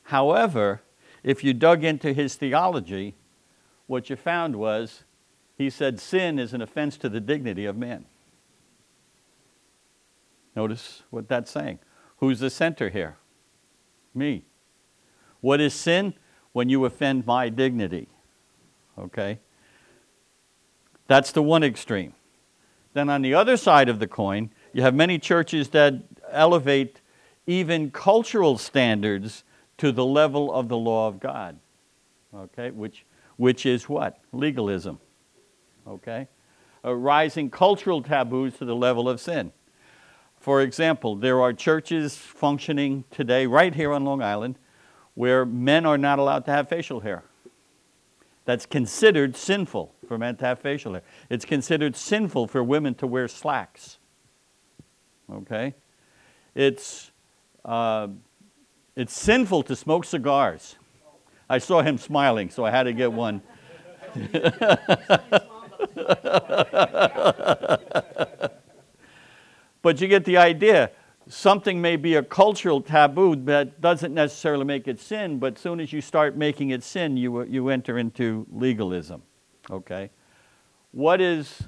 However, 0.04 0.80
if 1.22 1.44
you 1.44 1.52
dug 1.52 1.84
into 1.84 2.14
his 2.14 2.36
theology, 2.36 3.14
what 3.86 4.08
you 4.08 4.16
found 4.16 4.56
was 4.56 5.04
he 5.58 5.68
said 5.68 6.00
sin 6.00 6.38
is 6.38 6.54
an 6.54 6.62
offense 6.62 6.96
to 6.98 7.10
the 7.10 7.20
dignity 7.20 7.66
of 7.66 7.76
man. 7.76 8.06
Notice 10.56 11.02
what 11.10 11.28
that's 11.28 11.50
saying. 11.50 11.78
Who's 12.18 12.40
the 12.40 12.50
center 12.50 12.88
here? 12.88 13.16
Me. 14.14 14.44
What 15.40 15.60
is 15.60 15.74
sin? 15.74 16.14
When 16.52 16.68
you 16.68 16.84
offend 16.84 17.26
my 17.26 17.48
dignity. 17.48 18.08
Okay? 18.96 19.40
That's 21.08 21.32
the 21.32 21.42
one 21.42 21.64
extreme. 21.64 22.14
Then 22.92 23.10
on 23.10 23.22
the 23.22 23.34
other 23.34 23.56
side 23.56 23.88
of 23.88 23.98
the 23.98 24.06
coin, 24.06 24.50
you 24.72 24.82
have 24.82 24.94
many 24.94 25.18
churches 25.18 25.68
that 25.70 25.94
elevate 26.30 27.00
even 27.46 27.90
cultural 27.90 28.56
standards 28.56 29.44
to 29.78 29.90
the 29.90 30.04
level 30.04 30.52
of 30.52 30.68
the 30.68 30.76
law 30.76 31.08
of 31.08 31.20
God. 31.20 31.58
Okay, 32.34 32.70
which, 32.70 33.04
which 33.36 33.66
is 33.66 33.88
what? 33.88 34.18
Legalism. 34.32 34.98
Okay? 35.86 36.28
Uh, 36.84 36.94
rising 36.94 37.50
cultural 37.50 38.02
taboos 38.02 38.56
to 38.58 38.64
the 38.64 38.76
level 38.76 39.08
of 39.08 39.20
sin. 39.20 39.52
For 40.44 40.60
example, 40.60 41.16
there 41.16 41.40
are 41.40 41.54
churches 41.54 42.18
functioning 42.18 43.04
today 43.10 43.46
right 43.46 43.74
here 43.74 43.94
on 43.94 44.04
Long 44.04 44.22
Island 44.22 44.58
where 45.14 45.46
men 45.46 45.86
are 45.86 45.96
not 45.96 46.18
allowed 46.18 46.44
to 46.44 46.50
have 46.50 46.68
facial 46.68 47.00
hair. 47.00 47.24
That's 48.44 48.66
considered 48.66 49.38
sinful 49.38 49.94
for 50.06 50.18
men 50.18 50.36
to 50.36 50.44
have 50.44 50.58
facial 50.58 50.92
hair. 50.92 51.02
It's 51.30 51.46
considered 51.46 51.96
sinful 51.96 52.48
for 52.48 52.62
women 52.62 52.94
to 52.96 53.06
wear 53.06 53.26
slacks. 53.26 53.96
Okay? 55.32 55.72
It's, 56.54 57.10
uh, 57.64 58.08
it's 58.96 59.18
sinful 59.18 59.62
to 59.62 59.74
smoke 59.74 60.04
cigars. 60.04 60.76
I 61.48 61.56
saw 61.56 61.80
him 61.80 61.96
smiling, 61.96 62.50
so 62.50 62.66
I 62.66 62.70
had 62.70 62.82
to 62.82 62.92
get 62.92 63.10
one. 63.10 63.40
but 69.84 70.00
you 70.00 70.08
get 70.08 70.24
the 70.24 70.38
idea. 70.38 70.90
Something 71.28 71.80
may 71.80 71.96
be 71.96 72.14
a 72.14 72.22
cultural 72.22 72.80
taboo 72.80 73.36
that 73.44 73.82
doesn't 73.82 74.14
necessarily 74.14 74.64
make 74.64 74.88
it 74.88 74.98
sin, 74.98 75.38
but 75.38 75.56
as 75.56 75.60
soon 75.60 75.78
as 75.78 75.92
you 75.92 76.00
start 76.00 76.36
making 76.36 76.70
it 76.70 76.82
sin, 76.82 77.18
you, 77.18 77.44
you 77.44 77.68
enter 77.68 77.98
into 77.98 78.46
legalism. 78.50 79.22
Okay? 79.70 80.10
What 80.90 81.20
is 81.20 81.62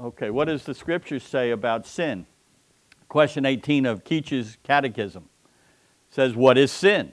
Okay, 0.00 0.30
what 0.30 0.44
does 0.44 0.62
the 0.62 0.74
scripture 0.74 1.18
say 1.18 1.50
about 1.50 1.84
sin? 1.84 2.24
Question 3.08 3.44
18 3.44 3.84
of 3.84 4.04
Keach's 4.04 4.56
Catechism 4.62 5.28
says, 6.08 6.36
What 6.36 6.56
is 6.56 6.70
sin? 6.70 7.10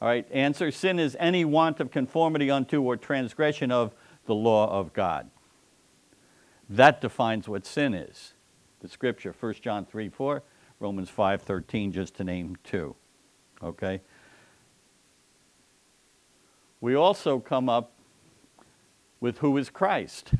All 0.00 0.06
right, 0.06 0.24
answer 0.30 0.70
sin 0.70 1.00
is 1.00 1.16
any 1.18 1.44
want 1.44 1.80
of 1.80 1.90
conformity 1.90 2.48
unto 2.48 2.80
or 2.82 2.96
transgression 2.96 3.72
of 3.72 3.92
the 4.26 4.36
law 4.36 4.70
of 4.70 4.92
God. 4.92 5.28
That 6.68 7.00
defines 7.00 7.48
what 7.48 7.64
sin 7.64 7.94
is. 7.94 8.34
The 8.80 8.88
scripture, 8.88 9.34
1 9.38 9.54
John 9.62 9.86
3 9.86 10.08
4, 10.08 10.42
Romans 10.80 11.08
5 11.08 11.42
13, 11.42 11.92
just 11.92 12.14
to 12.16 12.24
name 12.24 12.56
two. 12.64 12.94
Okay? 13.62 14.00
We 16.80 16.94
also 16.94 17.38
come 17.38 17.68
up 17.68 17.92
with 19.20 19.38
who 19.38 19.56
is 19.56 19.70
Christ. 19.70 20.32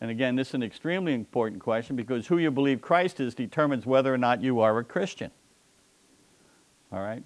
And 0.00 0.10
again, 0.10 0.36
this 0.36 0.48
is 0.48 0.54
an 0.54 0.62
extremely 0.62 1.12
important 1.12 1.60
question 1.60 1.96
because 1.96 2.26
who 2.26 2.38
you 2.38 2.50
believe 2.50 2.80
Christ 2.80 3.20
is 3.20 3.34
determines 3.34 3.84
whether 3.84 4.12
or 4.12 4.18
not 4.18 4.42
you 4.42 4.60
are 4.60 4.78
a 4.78 4.84
Christian. 4.84 5.30
All 6.92 7.00
right? 7.00 7.22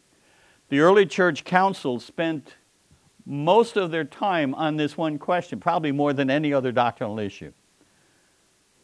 The 0.68 0.80
early 0.80 1.04
church 1.04 1.44
councils 1.44 2.04
spent 2.04 2.54
most 3.24 3.76
of 3.76 3.90
their 3.90 4.04
time 4.04 4.54
on 4.54 4.76
this 4.76 4.96
one 4.96 5.18
question, 5.18 5.60
probably 5.60 5.92
more 5.92 6.12
than 6.12 6.30
any 6.30 6.52
other 6.52 6.72
doctrinal 6.72 7.18
issue. 7.18 7.52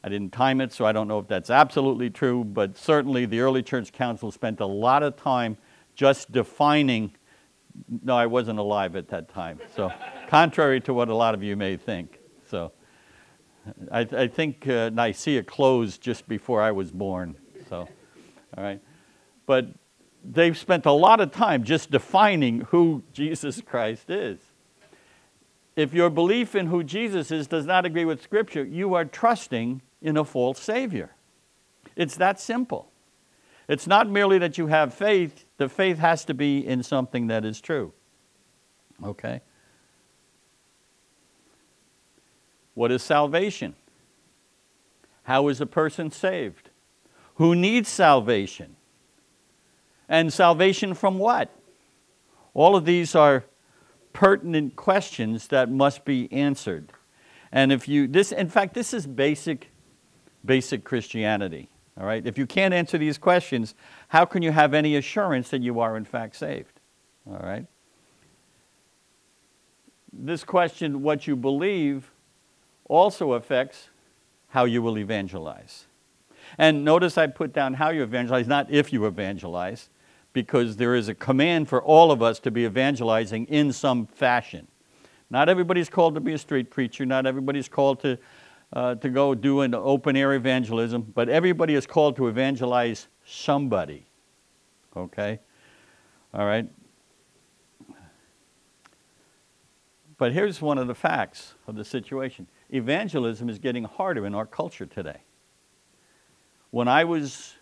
I 0.03 0.09
didn't 0.09 0.33
time 0.33 0.61
it, 0.61 0.73
so 0.73 0.87
I 0.87 0.93
don't 0.93 1.09
know 1.09 1.19
if 1.19 1.27
that's 1.27 1.51
absolutely 1.51 2.09
true, 2.09 2.45
but 2.45 2.79
certainly 2.79 3.27
the 3.27 3.41
early 3.41 3.63
church 3.63 3.93
council 3.93 4.31
spent 4.31 4.61
a 4.61 4.67
lot 4.67 5.03
of 5.03 5.17
time 5.17 5.59
just 5.95 6.31
defining. 6.31 7.13
No, 8.03 8.17
I 8.17 8.27
wasn't 8.27 8.59
alive 8.59 8.95
at 8.95 9.09
that 9.09 9.29
time, 9.29 9.61
so 9.75 9.93
contrary 10.29 10.81
to 10.83 10.95
what 10.95 11.09
a 11.09 11.15
lot 11.15 11.35
of 11.35 11.43
you 11.43 11.57
may 11.57 11.77
think. 11.77 12.21
So, 12.49 12.73
I, 13.91 14.01
I 14.01 14.29
think 14.29 14.67
uh, 14.69 14.91
Nicaea 14.91 15.43
closed 15.43 16.01
just 16.01 16.29
before 16.29 16.63
I 16.63 16.71
was 16.71 16.91
born. 16.91 17.37
So, 17.69 17.89
all 18.57 18.65
right. 18.65 18.81
But 19.47 19.67
they've 20.25 20.57
spent 20.57 20.87
a 20.87 20.93
lot 20.93 21.21
of 21.21 21.33
time 21.33 21.65
just 21.65 21.91
defining 21.91 22.61
who 22.71 23.03
Jesus 23.13 23.61
Christ 23.61 24.11
is. 24.11 24.39
If 25.77 25.95
your 25.95 26.11
belief 26.11 26.55
in 26.55 26.67
who 26.67 26.83
Jesus 26.83 27.31
is 27.31 27.47
does 27.47 27.65
not 27.65 27.87
agree 27.87 28.05
with 28.05 28.23
Scripture, 28.23 28.65
you 28.65 28.95
are 28.95 29.05
trusting 29.05 29.81
in 30.03 30.17
a 30.17 30.25
false 30.25 30.61
Savior. 30.61 31.11
It's 31.95 32.17
that 32.17 32.41
simple. 32.41 32.91
It's 33.69 33.87
not 33.87 34.09
merely 34.09 34.39
that 34.39 34.57
you 34.57 34.69
have 34.69 34.95
faith, 34.95 35.45
the 35.59 35.69
faith 35.69 35.99
has 35.99 36.25
to 36.25 36.35
be 36.35 36.67
in 36.67 36.83
something 36.83 37.27
that 37.27 37.45
is 37.45 37.61
true. 37.61 37.93
Okay? 39.05 39.43
What 42.75 42.91
is 42.91 43.03
salvation? 43.03 43.75
How 45.25 45.49
is 45.49 45.61
a 45.61 45.67
person 45.67 46.11
saved? 46.11 46.71
Who 47.35 47.55
needs 47.55 47.89
salvation? 47.89 48.77
And 50.09 50.33
salvation 50.33 50.95
from 50.95 51.19
what? 51.19 51.55
All 52.55 52.75
of 52.75 52.85
these 52.85 53.15
are 53.15 53.45
pertinent 54.13 54.75
questions 54.75 55.49
that 55.49 55.71
must 55.71 56.05
be 56.05 56.33
answered. 56.33 56.93
And 57.53 57.71
if 57.71 57.87
you 57.87 58.07
this 58.07 58.33
in 58.33 58.49
fact 58.49 58.75
this 58.75 58.93
is 58.93 59.07
basic 59.07 59.71
basic 60.45 60.85
Christianity. 60.85 61.69
All 61.99 62.07
right? 62.07 62.25
If 62.27 62.39
you 62.39 62.47
can't 62.47 62.73
answer 62.73 62.97
these 62.97 63.19
questions, 63.19 63.75
how 64.09 64.25
can 64.25 64.43
you 64.43 64.53
have 64.53 64.73
any 64.73 64.97
assurance 64.97 65.51
that 65.51 65.63
you 65.63 65.81
are 65.81 65.97
in 65.97 66.05
fact 66.05 66.37
saved? 66.37 66.81
All 67.27 67.39
right? 67.39 67.67
This 70.13 70.45
question 70.45 71.03
what 71.03 71.27
you 71.27 71.37
believe 71.37 72.11
also 72.89 73.33
affects 73.33 73.89
how 74.49 74.65
you 74.65 74.81
will 74.81 74.99
evangelize. 74.99 75.87
And 76.57 76.85
notice 76.85 77.19
I 77.19 77.27
put 77.27 77.53
down 77.53 77.75
how 77.75 77.91
you 77.91 78.03
evangelize, 78.03 78.47
not 78.47 78.71
if 78.71 78.93
you 78.93 79.07
evangelize, 79.07 79.91
because 80.33 80.77
there 80.77 80.95
is 80.95 81.09
a 81.09 81.15
command 81.15 81.69
for 81.69 81.83
all 81.83 82.13
of 82.13 82.23
us 82.23 82.39
to 82.41 82.51
be 82.51 82.65
evangelizing 82.65 83.47
in 83.47 83.73
some 83.73 84.07
fashion. 84.07 84.69
Not 85.31 85.49
everybody's 85.49 85.89
called 85.89 86.15
to 86.15 86.21
be 86.21 86.33
a 86.33 86.39
street 86.39 86.71
preacher, 86.71 87.05
not 87.05 87.27
everybody's 87.27 87.69
called 87.69 88.01
to, 88.01 88.19
uh, 88.73 88.95
to 88.97 89.09
go 89.09 89.35
do 89.35 89.61
an 89.61 89.75
open 89.75 90.17
air 90.17 90.35
evangelism, 90.35 91.03
but 91.15 91.29
everybody 91.29 91.75
is 91.75 91.87
called 91.87 92.17
to 92.17 92.29
evangelize 92.29 93.09
somebody. 93.25 94.07
Okay? 94.97 95.41
All 96.33 96.47
right? 96.47 96.69
But 100.19 100.33
here's 100.33 100.61
one 100.61 100.79
of 100.79 100.89
the 100.89 100.95
facts 100.95 101.55
of 101.67 101.77
the 101.77 101.85
situation 101.85 102.49
evangelism 102.71 103.49
is 103.49 103.59
getting 103.59 103.85
harder 103.85 104.27
in 104.27 104.35
our 104.35 104.47
culture 104.47 104.85
today. 104.85 105.19
When 106.71 106.89
I 106.89 107.05
was 107.05 107.55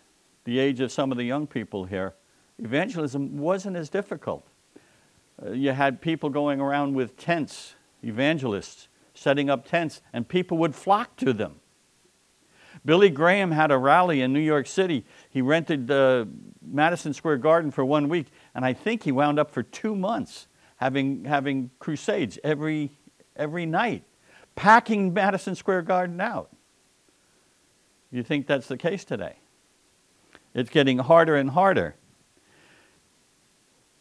the 0.43 0.59
age 0.59 0.81
of 0.81 0.91
some 0.91 1.11
of 1.11 1.17
the 1.17 1.23
young 1.23 1.47
people 1.47 1.85
here, 1.85 2.15
evangelism 2.59 3.37
wasn't 3.37 3.75
as 3.75 3.89
difficult. 3.89 4.45
Uh, 5.43 5.51
you 5.51 5.71
had 5.71 6.01
people 6.01 6.29
going 6.29 6.59
around 6.59 6.95
with 6.95 7.17
tents, 7.17 7.75
evangelists, 8.03 8.87
setting 9.13 9.49
up 9.49 9.67
tents, 9.67 10.01
and 10.13 10.27
people 10.27 10.57
would 10.57 10.75
flock 10.75 11.15
to 11.17 11.33
them. 11.33 11.59
Billy 12.85 13.09
Graham 13.09 13.51
had 13.51 13.71
a 13.71 13.77
rally 13.77 14.21
in 14.21 14.31
New 14.31 14.39
York 14.39 14.67
City. 14.67 15.03
He 15.29 15.41
rented 15.41 15.89
uh, 15.89 16.25
Madison 16.61 17.13
Square 17.13 17.37
Garden 17.37 17.71
for 17.71 17.83
one 17.83 18.07
week, 18.07 18.27
and 18.53 18.63
I 18.63 18.73
think 18.73 19.03
he 19.03 19.11
wound 19.11 19.39
up 19.39 19.51
for 19.51 19.63
two 19.63 19.95
months 19.95 20.47
having, 20.77 21.25
having 21.25 21.71
crusades 21.79 22.39
every, 22.43 22.91
every 23.35 23.65
night, 23.65 24.03
packing 24.55 25.13
Madison 25.13 25.55
Square 25.55 25.83
Garden 25.83 26.21
out. 26.21 26.49
You 28.11 28.23
think 28.23 28.47
that's 28.47 28.67
the 28.67 28.77
case 28.77 29.03
today? 29.03 29.37
It's 30.53 30.69
getting 30.69 30.99
harder 30.99 31.35
and 31.35 31.49
harder. 31.49 31.95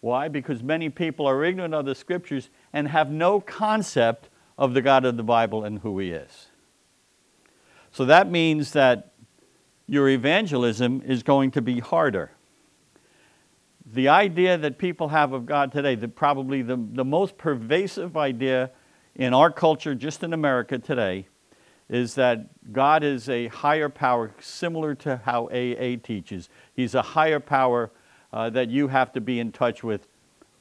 Why? 0.00 0.28
Because 0.28 0.62
many 0.62 0.88
people 0.88 1.26
are 1.26 1.44
ignorant 1.44 1.74
of 1.74 1.84
the 1.86 1.94
scriptures 1.94 2.50
and 2.72 2.88
have 2.88 3.10
no 3.10 3.40
concept 3.40 4.28
of 4.58 4.74
the 4.74 4.82
God 4.82 5.04
of 5.04 5.16
the 5.16 5.22
Bible 5.22 5.64
and 5.64 5.80
who 5.80 5.98
He 5.98 6.10
is. 6.10 6.48
So 7.90 8.04
that 8.04 8.30
means 8.30 8.72
that 8.72 9.12
your 9.86 10.08
evangelism 10.08 11.02
is 11.06 11.22
going 11.22 11.50
to 11.52 11.62
be 11.62 11.80
harder. 11.80 12.32
The 13.92 14.08
idea 14.08 14.58
that 14.58 14.78
people 14.78 15.08
have 15.08 15.32
of 15.32 15.46
God 15.46 15.70
today, 15.70 15.94
the, 15.94 16.08
probably 16.08 16.62
the, 16.62 16.76
the 16.76 17.04
most 17.04 17.38
pervasive 17.38 18.16
idea 18.16 18.70
in 19.14 19.32
our 19.32 19.50
culture, 19.50 19.94
just 19.94 20.22
in 20.22 20.32
America 20.32 20.78
today, 20.78 21.28
is 21.88 22.16
that 22.16 22.72
God 22.72 23.04
is 23.04 23.28
a 23.28 23.46
higher 23.46 23.88
power, 23.88 24.32
similar 24.40 24.94
to 24.96 25.20
how 25.24 25.46
AA 25.46 25.96
teaches. 26.02 26.48
He's 26.74 26.94
a 26.94 27.02
higher 27.02 27.38
power 27.38 27.92
uh, 28.32 28.50
that 28.50 28.70
you 28.70 28.88
have 28.88 29.12
to 29.12 29.20
be 29.20 29.40
in 29.40 29.52
touch 29.52 29.82
with, 29.82 30.06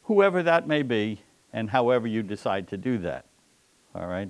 whoever 0.04 0.44
that 0.44 0.68
may 0.68 0.82
be, 0.82 1.22
and 1.54 1.70
however 1.70 2.08
you 2.08 2.24
decide 2.24 2.68
to 2.68 2.78
do 2.78 2.98
that. 3.00 3.26
All 3.94 4.08
right? 4.08 4.30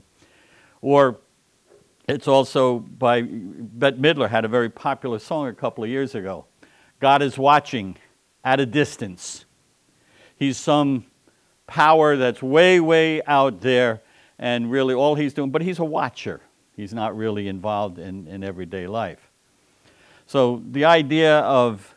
Or 0.81 1.17
it's 2.07 2.27
also 2.27 2.79
by 2.79 3.23
Bette 3.23 3.97
Midler 3.97 4.29
had 4.29 4.45
a 4.45 4.47
very 4.47 4.69
popular 4.69 5.19
song 5.19 5.47
a 5.47 5.53
couple 5.53 5.83
of 5.83 5.89
years 5.89 6.13
ago. 6.13 6.45
God 6.99 7.21
is 7.21 7.37
watching 7.37 7.97
at 8.43 8.59
a 8.59 8.65
distance. 8.65 9.45
He's 10.37 10.57
some 10.57 11.05
power 11.65 12.15
that's 12.15 12.43
way, 12.43 12.79
way 12.79 13.23
out 13.23 13.61
there, 13.61 14.01
and 14.37 14.69
really 14.69 14.93
all 14.93 15.15
he's 15.15 15.33
doing, 15.33 15.49
but 15.49 15.63
he's 15.63 15.79
a 15.79 15.85
watcher. 15.85 16.41
He's 16.75 16.93
not 16.93 17.17
really 17.17 17.47
involved 17.47 17.97
in, 17.97 18.27
in 18.27 18.43
everyday 18.43 18.85
life. 18.85 19.31
So 20.27 20.61
the 20.71 20.85
idea 20.85 21.39
of 21.39 21.94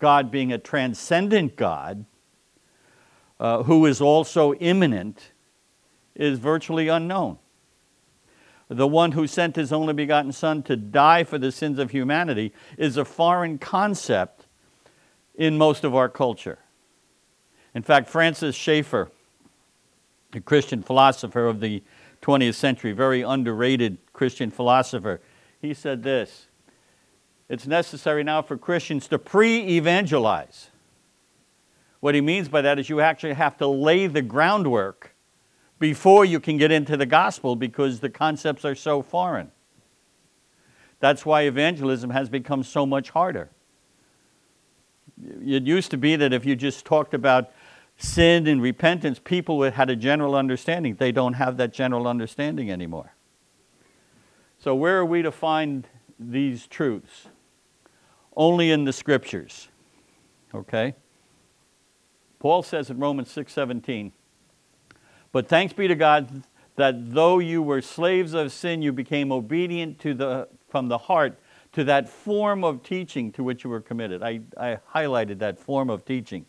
God 0.00 0.30
being 0.30 0.52
a 0.52 0.58
transcendent 0.58 1.56
God 1.56 2.04
uh, 3.38 3.62
who 3.62 3.86
is 3.86 4.00
also 4.00 4.54
immanent 4.54 5.32
is 6.14 6.38
virtually 6.38 6.88
unknown. 6.88 7.38
The 8.68 8.86
one 8.86 9.12
who 9.12 9.26
sent 9.26 9.56
his 9.56 9.72
only 9.72 9.94
begotten 9.94 10.32
Son 10.32 10.62
to 10.64 10.76
die 10.76 11.24
for 11.24 11.38
the 11.38 11.50
sins 11.50 11.78
of 11.78 11.90
humanity 11.90 12.52
is 12.76 12.96
a 12.96 13.04
foreign 13.04 13.58
concept 13.58 14.46
in 15.34 15.56
most 15.56 15.84
of 15.84 15.94
our 15.94 16.08
culture. 16.08 16.58
In 17.74 17.82
fact, 17.82 18.08
Francis 18.08 18.54
Schaeffer, 18.54 19.10
a 20.34 20.40
Christian 20.40 20.82
philosopher 20.82 21.46
of 21.46 21.60
the 21.60 21.82
20th 22.22 22.54
century, 22.54 22.92
very 22.92 23.22
underrated 23.22 23.98
Christian 24.12 24.50
philosopher, 24.50 25.20
he 25.60 25.74
said 25.74 26.02
this 26.02 26.46
It's 27.50 27.66
necessary 27.66 28.22
now 28.22 28.42
for 28.42 28.56
Christians 28.56 29.08
to 29.08 29.18
pre 29.18 29.76
evangelize. 29.76 30.70
What 31.98 32.14
he 32.14 32.20
means 32.20 32.48
by 32.48 32.62
that 32.62 32.78
is 32.78 32.88
you 32.88 33.00
actually 33.00 33.34
have 33.34 33.58
to 33.58 33.66
lay 33.66 34.06
the 34.06 34.22
groundwork 34.22 35.14
before 35.80 36.24
you 36.24 36.38
can 36.38 36.58
get 36.58 36.70
into 36.70 36.96
the 36.96 37.06
gospel 37.06 37.56
because 37.56 37.98
the 37.98 38.08
concepts 38.08 38.64
are 38.64 38.76
so 38.76 39.02
foreign. 39.02 39.50
That's 41.00 41.26
why 41.26 41.42
evangelism 41.42 42.10
has 42.10 42.28
become 42.28 42.62
so 42.62 42.86
much 42.86 43.10
harder. 43.10 43.50
It 45.44 45.64
used 45.64 45.90
to 45.90 45.96
be 45.96 46.14
that 46.14 46.32
if 46.32 46.46
you 46.46 46.54
just 46.54 46.84
talked 46.84 47.14
about 47.14 47.50
sin 47.96 48.46
and 48.46 48.62
repentance, 48.62 49.18
people 49.18 49.68
had 49.68 49.90
a 49.90 49.96
general 49.96 50.36
understanding. 50.36 50.94
They 50.94 51.10
don't 51.10 51.34
have 51.34 51.56
that 51.56 51.72
general 51.72 52.06
understanding 52.06 52.70
anymore. 52.70 53.14
So, 54.60 54.76
where 54.76 54.98
are 54.98 55.04
we 55.04 55.22
to 55.22 55.32
find 55.32 55.88
these 56.16 56.68
truths? 56.68 57.26
Only 58.40 58.70
in 58.70 58.84
the 58.84 58.92
scriptures. 58.94 59.68
Okay? 60.54 60.94
Paul 62.38 62.62
says 62.62 62.88
in 62.88 62.98
Romans 62.98 63.30
6:17, 63.30 64.12
"But 65.30 65.46
thanks 65.46 65.74
be 65.74 65.86
to 65.86 65.94
God 65.94 66.44
that 66.76 67.12
though 67.12 67.38
you 67.38 67.60
were 67.60 67.82
slaves 67.82 68.32
of 68.32 68.50
sin, 68.50 68.80
you 68.80 68.94
became 68.94 69.30
obedient 69.30 69.98
to 69.98 70.14
the, 70.14 70.48
from 70.70 70.88
the 70.88 70.96
heart 70.96 71.38
to 71.72 71.84
that 71.84 72.08
form 72.08 72.64
of 72.64 72.82
teaching 72.82 73.30
to 73.32 73.44
which 73.44 73.62
you 73.62 73.68
were 73.68 73.82
committed." 73.82 74.22
I, 74.22 74.40
I 74.56 74.78
highlighted 74.94 75.38
that 75.40 75.58
form 75.58 75.90
of 75.90 76.06
teaching. 76.06 76.46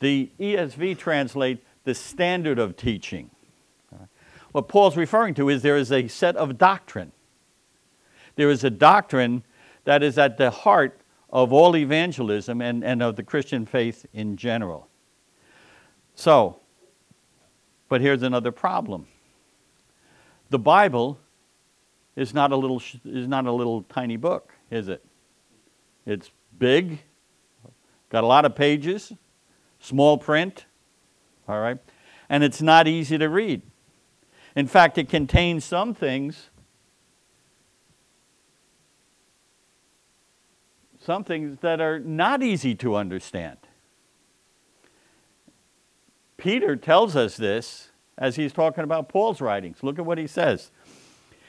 The 0.00 0.30
ESV 0.40 0.96
translate 0.96 1.62
the 1.84 1.94
standard 1.94 2.58
of 2.58 2.74
teaching. 2.74 3.28
What 4.52 4.66
Paul's 4.66 4.96
referring 4.96 5.34
to 5.34 5.50
is 5.50 5.60
there 5.60 5.76
is 5.76 5.92
a 5.92 6.08
set 6.08 6.36
of 6.36 6.56
doctrine. 6.56 7.12
There 8.36 8.48
is 8.48 8.64
a 8.64 8.70
doctrine 8.70 9.42
that 9.84 10.02
is 10.02 10.16
at 10.16 10.38
the 10.38 10.50
heart 10.50 10.97
of 11.30 11.52
all 11.52 11.76
evangelism 11.76 12.60
and, 12.60 12.82
and 12.82 13.02
of 13.02 13.16
the 13.16 13.22
Christian 13.22 13.66
faith 13.66 14.06
in 14.12 14.36
general. 14.36 14.88
So, 16.14 16.60
but 17.88 18.00
here's 18.00 18.22
another 18.22 18.52
problem. 18.52 19.06
The 20.50 20.58
Bible 20.58 21.18
is 22.16 22.34
not 22.34 22.52
a 22.52 22.56
little 22.56 22.82
is 23.04 23.28
not 23.28 23.46
a 23.46 23.52
little 23.52 23.82
tiny 23.82 24.16
book, 24.16 24.54
is 24.70 24.88
it? 24.88 25.04
It's 26.06 26.30
big, 26.58 27.00
got 28.08 28.24
a 28.24 28.26
lot 28.26 28.44
of 28.44 28.54
pages, 28.54 29.12
small 29.78 30.18
print, 30.18 30.64
all 31.46 31.60
right? 31.60 31.78
And 32.28 32.42
it's 32.42 32.60
not 32.60 32.88
easy 32.88 33.18
to 33.18 33.28
read. 33.28 33.62
In 34.56 34.66
fact, 34.66 34.98
it 34.98 35.08
contains 35.08 35.64
some 35.64 35.94
things, 35.94 36.50
some 41.08 41.24
things 41.24 41.60
that 41.60 41.80
are 41.80 41.98
not 41.98 42.42
easy 42.42 42.74
to 42.74 42.94
understand. 42.94 43.56
Peter 46.36 46.76
tells 46.76 47.16
us 47.16 47.38
this 47.38 47.88
as 48.18 48.36
he's 48.36 48.52
talking 48.52 48.84
about 48.84 49.08
Paul's 49.08 49.40
writings. 49.40 49.78
Look 49.82 49.98
at 49.98 50.04
what 50.04 50.18
he 50.18 50.26
says. 50.26 50.70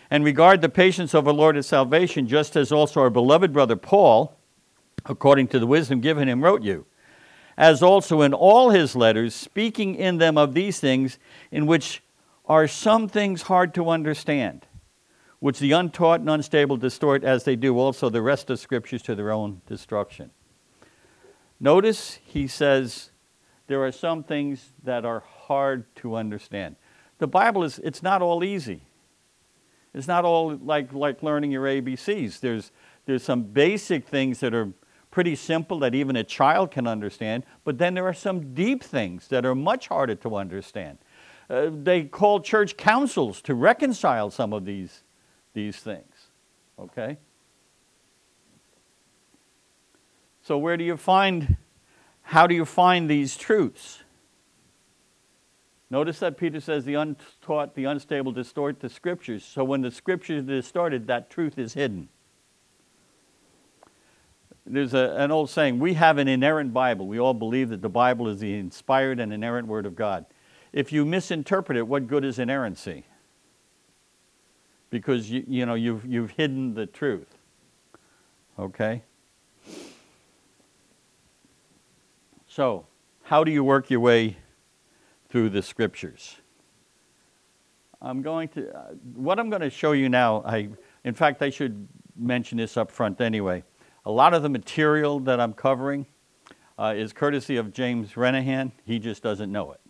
And 0.09 0.23
regard 0.23 0.61
the 0.61 0.69
patience 0.69 1.13
of 1.13 1.27
our 1.27 1.33
Lord 1.33 1.57
as 1.57 1.67
salvation, 1.67 2.25
just 2.25 2.55
as 2.55 2.71
also 2.71 3.01
our 3.01 3.09
beloved 3.09 3.51
brother 3.51 3.75
Paul, 3.75 4.37
according 5.05 5.49
to 5.49 5.59
the 5.59 5.67
wisdom 5.67 5.99
given 5.99 6.29
him, 6.29 6.41
wrote 6.41 6.61
you 6.61 6.85
as 7.57 7.83
also 7.83 8.21
in 8.21 8.33
all 8.33 8.69
his 8.69 8.95
letters, 8.95 9.35
speaking 9.35 9.93
in 9.93 10.19
them 10.19 10.37
of 10.37 10.53
these 10.53 10.79
things, 10.79 11.19
in 11.51 11.67
which 11.67 12.01
are 12.45 12.65
some 12.65 13.09
things 13.09 13.41
hard 13.41 13.73
to 13.73 13.89
understand, 13.89 14.65
which 15.39 15.59
the 15.59 15.71
untaught 15.71 16.19
and 16.19 16.29
unstable 16.29 16.77
distort 16.77 17.23
as 17.23 17.43
they 17.43 17.55
do 17.55 17.77
also 17.77 18.09
the 18.09 18.21
rest 18.21 18.49
of 18.49 18.59
scriptures 18.59 19.01
to 19.01 19.15
their 19.15 19.31
own 19.31 19.61
destruction. 19.67 20.31
Notice 21.59 22.19
he 22.23 22.47
says 22.47 23.11
there 23.67 23.83
are 23.83 23.91
some 23.91 24.23
things 24.23 24.71
that 24.83 25.05
are 25.05 25.19
hard 25.19 25.93
to 25.97 26.15
understand. 26.15 26.75
The 27.19 27.27
Bible 27.27 27.63
is 27.63 27.79
it's 27.79 28.01
not 28.01 28.21
all 28.21 28.43
easy. 28.43 28.81
It's 29.93 30.07
not 30.07 30.23
all 30.23 30.55
like, 30.57 30.93
like 30.93 31.23
learning 31.23 31.51
your 31.51 31.65
ABCs. 31.65 32.39
There's, 32.39 32.71
there's 33.05 33.23
some 33.23 33.43
basic 33.43 34.07
things 34.07 34.39
that 34.39 34.53
are 34.53 34.71
pretty 35.11 35.35
simple 35.35 35.79
that 35.79 35.95
even 35.95 36.15
a 36.15 36.23
child 36.23 36.71
can 36.71 36.85
understand, 36.85 37.43
but 37.63 37.77
then 37.77 37.95
there 37.95 38.05
are 38.05 38.13
some 38.13 38.53
deep 38.53 38.83
things 38.83 39.27
that 39.29 39.45
are 39.45 39.55
much 39.55 39.87
harder 39.87 40.15
to 40.15 40.35
understand. 40.35 40.99
Uh, 41.49 41.71
they 41.73 42.03
call 42.03 42.39
church 42.39 42.77
councils 42.77 43.41
to 43.41 43.55
reconcile 43.55 44.29
some 44.29 44.53
of 44.53 44.65
these, 44.65 45.03
these 45.53 45.77
things. 45.77 46.27
Okay? 46.77 47.17
So, 50.41 50.57
where 50.57 50.77
do 50.77 50.83
you 50.83 50.97
find 50.97 51.57
how 52.29 52.45
do 52.45 52.53
you 52.53 52.63
find 52.63 53.09
these 53.09 53.35
truths? 53.35 54.03
Notice 55.89 56.19
that 56.19 56.37
Peter 56.37 56.59
says 56.59 56.85
the 56.85 56.93
untaught, 56.93 57.73
the 57.73 57.85
unstable 57.85 58.31
distort 58.31 58.79
the 58.79 58.89
scriptures. 58.89 59.43
So 59.43 59.63
when 59.63 59.81
the 59.81 59.89
scriptures 59.89 60.43
are 60.43 60.47
distorted, 60.47 61.07
that 61.07 61.31
truth 61.31 61.57
is 61.57 61.73
hidden. 61.73 62.09
There's 64.63 64.93
a, 64.93 65.15
an 65.17 65.31
old 65.31 65.49
saying 65.49 65.79
we 65.79 65.95
have 65.95 66.19
an 66.19 66.27
inerrant 66.27 66.71
Bible. 66.71 67.07
We 67.07 67.19
all 67.19 67.33
believe 67.33 67.69
that 67.69 67.81
the 67.81 67.89
Bible 67.89 68.27
is 68.27 68.39
the 68.39 68.53
inspired 68.53 69.19
and 69.19 69.33
inerrant 69.33 69.67
Word 69.67 69.87
of 69.87 69.95
God. 69.95 70.27
If 70.71 70.91
you 70.91 71.05
misinterpret 71.05 71.79
it, 71.79 71.87
what 71.87 72.05
good 72.05 72.23
is 72.23 72.37
inerrancy? 72.37 73.05
Because 74.89 75.29
you, 75.29 75.43
you 75.47 75.65
know, 75.65 75.75
you've, 75.75 76.05
you've 76.05 76.31
hidden 76.31 76.73
the 76.73 76.85
truth. 76.85 77.37
Okay? 78.57 79.03
So, 82.47 82.87
how 83.23 83.43
do 83.43 83.51
you 83.51 83.63
work 83.63 83.89
your 83.89 83.99
way 83.99 84.37
through 85.29 85.49
the 85.49 85.61
scriptures? 85.61 86.37
I'm 88.01 88.21
going 88.21 88.47
to, 88.49 88.75
uh, 88.75 88.91
what 89.13 89.39
I'm 89.39 89.49
going 89.49 89.61
to 89.61 89.69
show 89.69 89.91
you 89.91 90.09
now, 90.09 90.41
I, 90.45 90.69
in 91.03 91.13
fact, 91.13 91.41
I 91.41 91.49
should 91.49 91.87
mention 92.17 92.57
this 92.57 92.77
up 92.77 92.91
front 92.91 93.21
anyway. 93.21 93.63
A 94.05 94.11
lot 94.11 94.33
of 94.33 94.41
the 94.41 94.49
material 94.49 95.19
that 95.21 95.39
I'm 95.39 95.53
covering 95.53 96.05
uh, 96.77 96.93
is 96.95 97.13
courtesy 97.13 97.57
of 97.57 97.73
James 97.73 98.13
Renihan. 98.13 98.71
He 98.85 98.99
just 98.99 99.21
doesn't 99.21 99.51
know 99.51 99.73
it. 99.73 99.81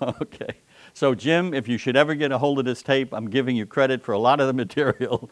okay. 0.22 0.56
So, 0.96 1.12
Jim, 1.12 1.52
if 1.52 1.66
you 1.66 1.76
should 1.76 1.96
ever 1.96 2.14
get 2.14 2.30
a 2.30 2.38
hold 2.38 2.60
of 2.60 2.64
this 2.64 2.80
tape, 2.80 3.12
I'm 3.12 3.28
giving 3.28 3.56
you 3.56 3.66
credit 3.66 4.00
for 4.00 4.12
a 4.12 4.18
lot 4.18 4.38
of 4.38 4.46
the 4.46 4.52
material. 4.64 5.28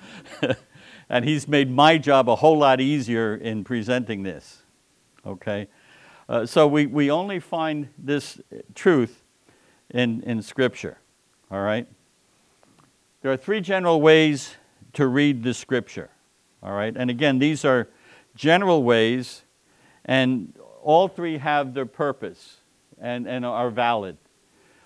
and 1.09 1.25
he's 1.25 1.47
made 1.47 1.71
my 1.71 1.99
job 1.99 2.29
a 2.29 2.35
whole 2.35 2.59
lot 2.59 2.81
easier 2.81 3.37
in 3.37 3.63
presenting 3.63 4.25
this. 4.25 4.63
Okay? 5.25 5.69
Uh, 6.29 6.47
so 6.47 6.67
we, 6.67 6.87
we 6.87 7.13
only 7.13 7.39
find 7.39 7.89
this 7.97 8.41
truth 8.75 9.23
in, 9.91 10.23
in 10.25 10.43
Scripture. 10.43 10.99
All 11.49 11.63
right? 11.63 11.87
There 13.21 13.31
are 13.31 13.37
three 13.37 13.61
general 13.61 14.01
ways 14.01 14.57
to 14.95 15.07
read 15.07 15.45
the 15.45 15.55
Scripture. 15.55 16.11
All 16.61 16.73
right? 16.73 16.95
And 16.97 17.09
again, 17.09 17.39
these 17.39 17.65
are 17.65 17.89
general 18.35 18.83
ways, 18.83 19.43
and 20.05 20.55
all 20.83 21.07
three 21.07 21.39
have 21.39 21.73
their 21.73 21.87
purpose 21.87 22.57
and, 23.01 23.29
and 23.29 23.47
are 23.47 23.71
valid. 23.71 24.17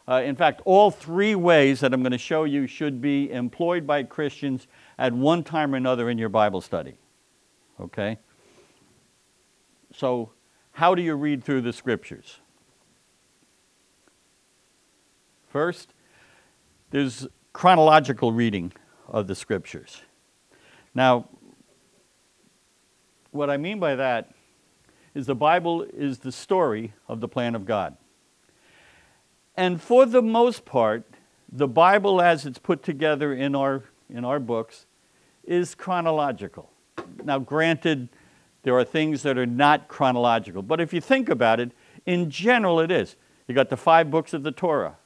Uh, 0.09 0.23
in 0.25 0.37
fact, 0.37 0.63
all 0.65 0.91
three 0.91 1.35
ways 1.35 1.81
that 1.81 1.93
I'm 1.93 2.03
going 2.03 2.13
to 2.13 2.19
show 2.19 2.45
you 2.45 2.67
should 2.67 3.01
be 3.01 3.31
employed 3.31 3.87
by 3.87 4.05
Christians 4.05 4.69
at 4.99 5.13
one 5.13 5.43
time 5.43 5.75
or 5.75 5.77
another 5.77 6.09
in 6.09 6.17
your 6.17 6.29
Bible 6.29 6.61
study. 6.61 6.95
Okay? 7.81 8.19
So, 9.93 10.31
how 10.73 10.95
do 10.95 11.03
you 11.03 11.15
read 11.15 11.43
through 11.43 11.63
the 11.63 11.73
scriptures? 11.73 12.39
First, 15.49 15.93
there's 16.91 17.27
chronological 17.53 18.31
reading 18.31 18.73
of 19.09 19.27
the 19.27 19.35
scriptures. 19.35 20.03
Now, 20.95 21.29
what 23.31 23.51
I 23.51 23.57
mean 23.57 23.81
by 23.81 23.97
that 23.97 24.35
is 25.15 25.27
the 25.27 25.35
Bible 25.35 25.83
is 25.83 26.19
the 26.19 26.31
story 26.31 26.93
of 27.09 27.21
the 27.21 27.29
plan 27.29 27.55
of 27.55 27.65
God. 27.65 27.97
And 29.57 29.81
for 29.81 30.05
the 30.05 30.23
most 30.23 30.65
part, 30.65 31.05
the 31.51 31.69
Bible 31.69 32.21
as 32.21 32.45
it's 32.45 32.59
put 32.59 32.83
together 32.83 33.33
in 33.33 33.55
our, 33.55 33.85
in 34.11 34.25
our 34.25 34.39
books 34.39 34.87
is 35.45 35.75
chronological. 35.75 36.71
Now, 37.25 37.39
granted, 37.39 38.09
there 38.63 38.77
are 38.77 38.85
things 38.85 39.23
that 39.23 39.39
are 39.39 39.47
not 39.47 39.89
chronological, 39.89 40.63
but 40.63 40.81
if 40.81 40.93
you 40.93 41.01
think 41.01 41.29
about 41.29 41.61
it, 41.61 41.71
in 42.05 42.31
general 42.31 42.81
it 42.81 42.91
is. 42.91 43.17
You 43.47 43.55
got 43.55 43.71
the 43.71 43.77
five 43.77 44.11
books 44.11 44.35
of 44.35 44.43
the 44.43 44.51
Torah, 44.51 44.97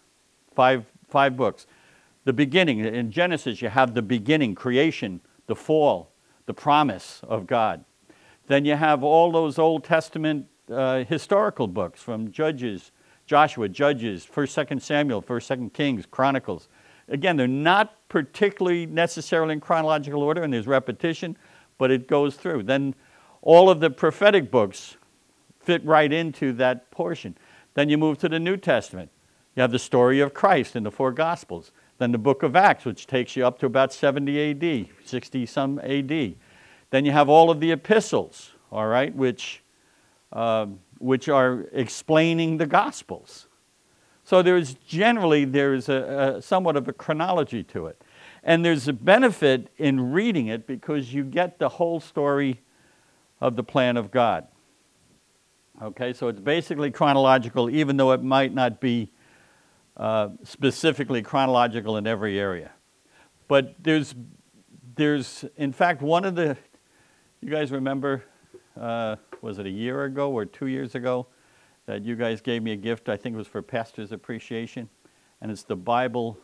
five, 0.54 0.86
five 1.08 1.36
books. 1.36 1.66
The 2.24 2.32
beginning, 2.32 2.80
in 2.80 3.10
Genesis, 3.10 3.60
you 3.60 3.68
have 3.68 3.94
the 3.94 4.02
beginning, 4.02 4.54
creation, 4.54 5.20
the 5.46 5.54
fall, 5.54 6.10
the 6.46 6.54
promise 6.54 7.20
of 7.22 7.46
God. 7.46 7.84
Then 8.46 8.64
you 8.64 8.76
have 8.76 9.04
all 9.04 9.30
those 9.30 9.58
Old 9.58 9.84
Testament 9.84 10.46
uh, 10.70 11.04
historical 11.04 11.66
books 11.66 12.02
from 12.02 12.32
Judges, 12.32 12.92
Joshua, 13.30 13.68
Judges, 13.68 14.26
1st, 14.26 14.66
2nd 14.66 14.82
Samuel, 14.82 15.22
1st, 15.22 15.56
2nd 15.56 15.72
Kings, 15.72 16.04
Chronicles. 16.04 16.66
Again, 17.06 17.36
they're 17.36 17.46
not 17.46 17.94
particularly 18.08 18.86
necessarily 18.86 19.52
in 19.52 19.60
chronological 19.60 20.24
order, 20.24 20.42
and 20.42 20.52
there's 20.52 20.66
repetition, 20.66 21.36
but 21.78 21.92
it 21.92 22.08
goes 22.08 22.34
through. 22.34 22.64
Then 22.64 22.92
all 23.40 23.70
of 23.70 23.78
the 23.78 23.88
prophetic 23.88 24.50
books 24.50 24.96
fit 25.60 25.84
right 25.84 26.12
into 26.12 26.52
that 26.54 26.90
portion. 26.90 27.36
Then 27.74 27.88
you 27.88 27.96
move 27.96 28.18
to 28.18 28.28
the 28.28 28.40
New 28.40 28.56
Testament. 28.56 29.12
You 29.54 29.60
have 29.60 29.70
the 29.70 29.78
story 29.78 30.18
of 30.18 30.34
Christ 30.34 30.74
in 30.74 30.82
the 30.82 30.90
four 30.90 31.12
Gospels. 31.12 31.70
Then 31.98 32.10
the 32.10 32.18
book 32.18 32.42
of 32.42 32.56
Acts, 32.56 32.84
which 32.84 33.06
takes 33.06 33.36
you 33.36 33.46
up 33.46 33.60
to 33.60 33.66
about 33.66 33.92
70 33.92 34.50
AD, 34.50 34.88
60 35.04 35.46
some 35.46 35.78
AD. 35.84 36.34
Then 36.90 37.04
you 37.04 37.12
have 37.12 37.28
all 37.28 37.48
of 37.48 37.60
the 37.60 37.70
epistles, 37.70 38.50
all 38.72 38.88
right, 38.88 39.14
which, 39.14 39.62
uh, 40.32 40.66
which 41.00 41.28
are 41.28 41.66
explaining 41.72 42.58
the 42.58 42.66
Gospels. 42.66 43.48
So 44.22 44.42
there's 44.42 44.74
generally 44.74 45.44
there's 45.44 45.88
a, 45.88 46.36
a, 46.36 46.42
somewhat 46.42 46.76
of 46.76 46.86
a 46.86 46.92
chronology 46.92 47.64
to 47.64 47.86
it. 47.86 48.00
And 48.44 48.64
there's 48.64 48.86
a 48.86 48.92
benefit 48.92 49.72
in 49.76 50.12
reading 50.12 50.46
it 50.46 50.66
because 50.66 51.12
you 51.12 51.24
get 51.24 51.58
the 51.58 51.68
whole 51.68 52.00
story 52.00 52.60
of 53.40 53.56
the 53.56 53.64
plan 53.64 53.96
of 53.96 54.10
God. 54.10 54.46
Okay, 55.82 56.12
so 56.12 56.28
it's 56.28 56.40
basically 56.40 56.90
chronological, 56.90 57.68
even 57.70 57.96
though 57.96 58.12
it 58.12 58.22
might 58.22 58.54
not 58.54 58.80
be 58.80 59.10
uh, 59.96 60.28
specifically 60.44 61.22
chronological 61.22 61.96
in 61.96 62.06
every 62.06 62.38
area. 62.38 62.70
But 63.48 63.74
there's, 63.82 64.14
there's, 64.94 65.44
in 65.56 65.72
fact, 65.72 66.02
one 66.02 66.24
of 66.24 66.34
the 66.34 66.56
you 67.42 67.48
guys 67.48 67.72
remember, 67.72 68.22
uh, 68.78 69.16
was 69.40 69.58
it 69.58 69.66
a 69.66 69.70
year 69.70 70.04
ago 70.04 70.30
or 70.30 70.44
two 70.44 70.66
years 70.66 70.94
ago, 70.94 71.26
that 71.86 72.04
you 72.04 72.16
guys 72.16 72.40
gave 72.40 72.62
me 72.62 72.72
a 72.72 72.76
gift? 72.76 73.08
I 73.08 73.16
think 73.16 73.34
it 73.34 73.38
was 73.38 73.46
for 73.46 73.62
Pastor's 73.62 74.12
Appreciation. 74.12 74.88
And 75.40 75.50
it's 75.50 75.62
the 75.62 75.76
Bible, 75.76 76.38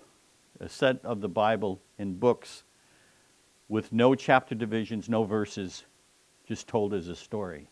a 0.60 0.68
set 0.68 1.04
of 1.04 1.20
the 1.20 1.28
Bible 1.28 1.80
in 1.98 2.14
books 2.14 2.64
with 3.68 3.92
no 3.92 4.14
chapter 4.14 4.54
divisions, 4.54 5.08
no 5.08 5.24
verses, 5.24 5.84
just 6.46 6.68
told 6.68 6.94
as 6.94 7.08
a 7.08 7.16
story. 7.16 7.68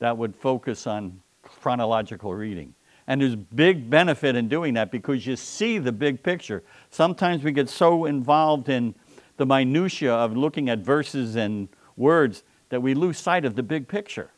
That 0.00 0.18
would 0.18 0.34
focus 0.34 0.86
on 0.86 1.20
chronological 1.42 2.34
reading. 2.34 2.74
And 3.06 3.20
there's 3.20 3.36
big 3.36 3.90
benefit 3.90 4.36
in 4.36 4.48
doing 4.48 4.74
that 4.74 4.90
because 4.90 5.26
you 5.26 5.36
see 5.36 5.78
the 5.78 5.92
big 5.92 6.22
picture. 6.22 6.62
Sometimes 6.90 7.42
we 7.42 7.52
get 7.52 7.68
so 7.68 8.04
involved 8.04 8.68
in 8.68 8.94
the 9.36 9.46
minutiae 9.46 10.12
of 10.12 10.36
looking 10.36 10.68
at 10.68 10.80
verses 10.80 11.36
and 11.36 11.68
words 11.96 12.44
that 12.72 12.80
we 12.80 12.94
lose 12.94 13.18
sight 13.18 13.44
of 13.44 13.54
the 13.54 13.62
big 13.62 13.86
picture. 13.86 14.30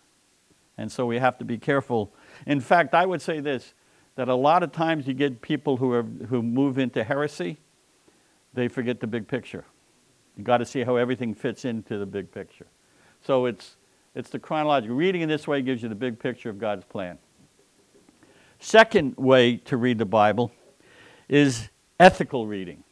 And 0.77 0.90
so 0.90 1.07
we 1.07 1.20
have 1.20 1.38
to 1.38 1.44
be 1.44 1.57
careful. 1.57 2.12
In 2.49 2.59
fact, 2.59 2.92
I 2.92 3.07
would 3.07 3.23
say 3.23 3.38
this 3.38 3.75
that 4.16 4.29
a 4.29 4.35
lot 4.35 4.64
of 4.64 4.73
times 4.73 5.07
you 5.07 5.14
get 5.14 5.40
people 5.40 5.77
who, 5.77 5.92
are, 5.92 6.03
who 6.03 6.42
move 6.42 6.77
into 6.77 7.05
heresy, 7.05 7.59
they 8.53 8.66
forget 8.66 8.99
the 8.99 9.07
big 9.07 9.29
picture. 9.29 9.64
You've 10.37 10.47
got 10.47 10.57
to 10.59 10.66
see 10.66 10.83
how 10.83 10.97
everything 10.97 11.33
fits 11.33 11.64
into 11.64 11.97
the 11.97 12.07
big 12.07 12.33
picture. 12.33 12.66
So 13.23 13.47
it's, 13.47 13.77
it's 14.16 14.31
the 14.31 14.40
chronological. 14.40 14.97
Reading 14.97 15.20
in 15.20 15.29
this 15.29 15.47
way 15.47 15.62
gives 15.62 15.85
you 15.85 15.88
the 15.88 15.94
big 15.94 16.18
picture 16.18 16.51
of 16.51 16.59
God's 16.59 16.85
plan. 16.85 17.18
Second 18.59 19.16
way 19.16 19.59
to 19.59 19.77
read 19.77 19.99
the 19.99 20.07
Bible 20.07 20.51
is 21.29 21.68
ethical 22.01 22.49
reading. 22.49 22.83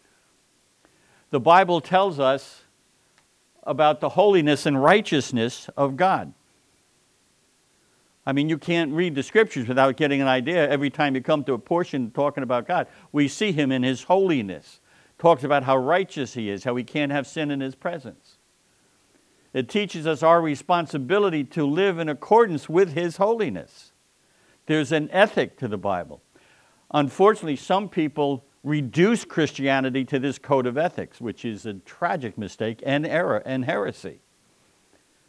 The 1.31 1.41
Bible 1.41 1.81
tells 1.81 2.21
us 2.21 2.62
about 3.64 4.01
the 4.01 4.11
holiness 4.11 4.66
and 4.66 4.83
righteousness 4.83 5.68
of 5.77 5.96
God. 5.96 6.33
I 8.25 8.33
mean, 8.33 8.48
you 8.48 8.59
can't 8.59 8.92
read 8.92 9.14
the 9.14 9.22
scriptures 9.22 9.66
without 9.66 9.96
getting 9.96 10.20
an 10.20 10.29
idea 10.29 10.68
every 10.68 10.90
time 10.90 11.14
you 11.14 11.20
come 11.20 11.42
to 11.44 11.55
a 11.55 11.59
portion 11.59 12.11
talking 12.12 12.42
about 12.42 12.68
God. 12.68 12.87
We 13.11 13.27
see 13.27 13.53
him 13.53 13.72
in 13.72 13.83
his 13.83 14.05
holiness. 14.05 14.81
Talks 15.18 15.44
about 15.44 15.64
how 15.64 15.77
righteous 15.77 16.35
he 16.35 16.48
is, 16.48 16.64
how 16.64 16.75
we 16.75 16.85
can't 16.85 17.12
have 17.12 17.27
sin 17.27 17.51
in 17.51 17.61
his 17.61 17.75
presence. 17.75 18.38
It 19.53 19.68
teaches 19.68 20.07
us 20.07 20.22
our 20.22 20.40
responsibility 20.40 21.44
to 21.44 21.66
live 21.66 21.98
in 21.98 22.09
accordance 22.09 22.68
with 22.68 22.94
his 22.94 23.18
holiness. 23.18 23.92
There's 24.66 24.92
an 24.92 25.11
ethic 25.11 25.59
to 25.59 25.68
the 25.68 25.77
Bible. 25.77 26.22
Unfortunately, 26.92 27.57
some 27.57 27.88
people 27.88 28.44
reduce 28.64 29.25
Christianity 29.25 30.05
to 30.05 30.18
this 30.18 30.38
code 30.38 30.66
of 30.66 30.79
ethics, 30.79 31.20
which 31.20 31.44
is 31.44 31.66
a 31.66 31.75
tragic 31.75 32.38
mistake 32.38 32.83
and 32.85 33.07
error 33.07 33.42
and 33.44 33.64
heresy. 33.64 34.20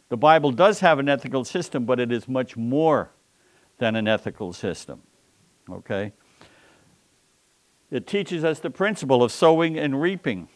The 0.08 0.16
Bible 0.16 0.52
does 0.52 0.80
have 0.80 0.98
an 0.98 1.08
ethical 1.08 1.44
system, 1.44 1.84
but 1.84 1.98
it 1.98 2.12
is 2.12 2.28
much 2.28 2.56
more 2.56 3.10
than 3.78 3.96
an 3.96 4.06
ethical 4.06 4.52
system. 4.52 5.02
Okay? 5.68 6.12
It 7.90 8.06
teaches 8.06 8.44
us 8.44 8.60
the 8.60 8.70
principle 8.70 9.22
of 9.22 9.32
sowing 9.32 9.78
and 9.78 10.00
reaping. 10.00 10.48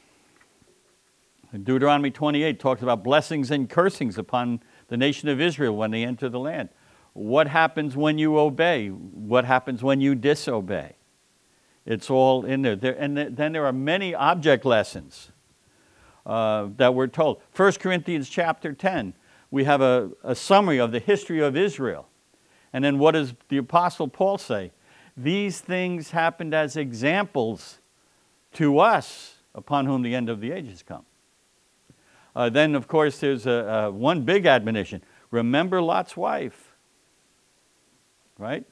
Deuteronomy 1.62 2.10
28 2.10 2.60
talks 2.60 2.82
about 2.82 3.02
blessings 3.02 3.50
and 3.50 3.70
cursings 3.70 4.18
upon 4.18 4.60
the 4.88 4.96
nation 4.96 5.28
of 5.28 5.40
Israel 5.40 5.74
when 5.74 5.90
they 5.90 6.04
enter 6.04 6.28
the 6.28 6.38
land. 6.38 6.68
What 7.14 7.48
happens 7.48 7.96
when 7.96 8.18
you 8.18 8.38
obey? 8.38 8.88
What 8.88 9.44
happens 9.44 9.82
when 9.82 10.00
you 10.00 10.14
disobey? 10.14 10.97
It's 11.88 12.10
all 12.10 12.44
in 12.44 12.60
there. 12.60 12.76
there 12.76 12.92
and 12.92 13.16
th- 13.16 13.28
then 13.32 13.52
there 13.52 13.64
are 13.64 13.72
many 13.72 14.14
object 14.14 14.66
lessons 14.66 15.30
uh, 16.26 16.68
that 16.76 16.94
we're 16.94 17.06
told. 17.06 17.40
1 17.56 17.72
Corinthians 17.72 18.28
chapter 18.28 18.74
10, 18.74 19.14
we 19.50 19.64
have 19.64 19.80
a, 19.80 20.10
a 20.22 20.34
summary 20.34 20.78
of 20.78 20.92
the 20.92 20.98
history 20.98 21.40
of 21.40 21.56
Israel. 21.56 22.06
And 22.74 22.84
then 22.84 22.98
what 22.98 23.12
does 23.12 23.32
the 23.48 23.56
Apostle 23.56 24.06
Paul 24.06 24.36
say? 24.36 24.70
These 25.16 25.62
things 25.62 26.10
happened 26.10 26.52
as 26.52 26.76
examples 26.76 27.78
to 28.52 28.78
us 28.78 29.36
upon 29.54 29.86
whom 29.86 30.02
the 30.02 30.14
end 30.14 30.28
of 30.28 30.40
the 30.40 30.52
ages 30.52 30.84
come. 30.86 31.06
Uh, 32.36 32.50
then, 32.50 32.74
of 32.74 32.86
course, 32.86 33.18
there's 33.18 33.46
a, 33.46 33.50
a 33.50 33.90
one 33.90 34.22
big 34.24 34.44
admonition 34.44 35.02
remember 35.30 35.80
Lot's 35.80 36.18
wife. 36.18 36.67
Right? 38.38 38.64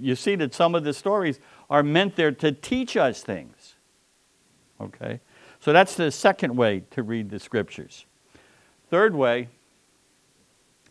You 0.00 0.16
see 0.16 0.34
that 0.36 0.52
some 0.52 0.74
of 0.74 0.82
the 0.82 0.92
stories 0.92 1.38
are 1.70 1.84
meant 1.84 2.16
there 2.16 2.32
to 2.32 2.50
teach 2.50 2.96
us 2.96 3.22
things. 3.22 3.76
Okay? 4.80 5.20
So 5.60 5.72
that's 5.72 5.94
the 5.94 6.10
second 6.10 6.56
way 6.56 6.82
to 6.90 7.04
read 7.04 7.30
the 7.30 7.38
scriptures. 7.38 8.04
Third 8.90 9.14
way 9.14 9.48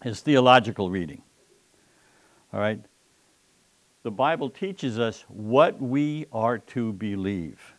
is 0.05 0.21
theological 0.21 0.89
reading. 0.89 1.21
All 2.53 2.61
right? 2.61 2.79
The 4.03 4.11
Bible 4.11 4.49
teaches 4.49 4.97
us 4.97 5.25
what 5.27 5.81
we 5.81 6.25
are 6.31 6.57
to 6.57 6.93
believe. 6.93 7.75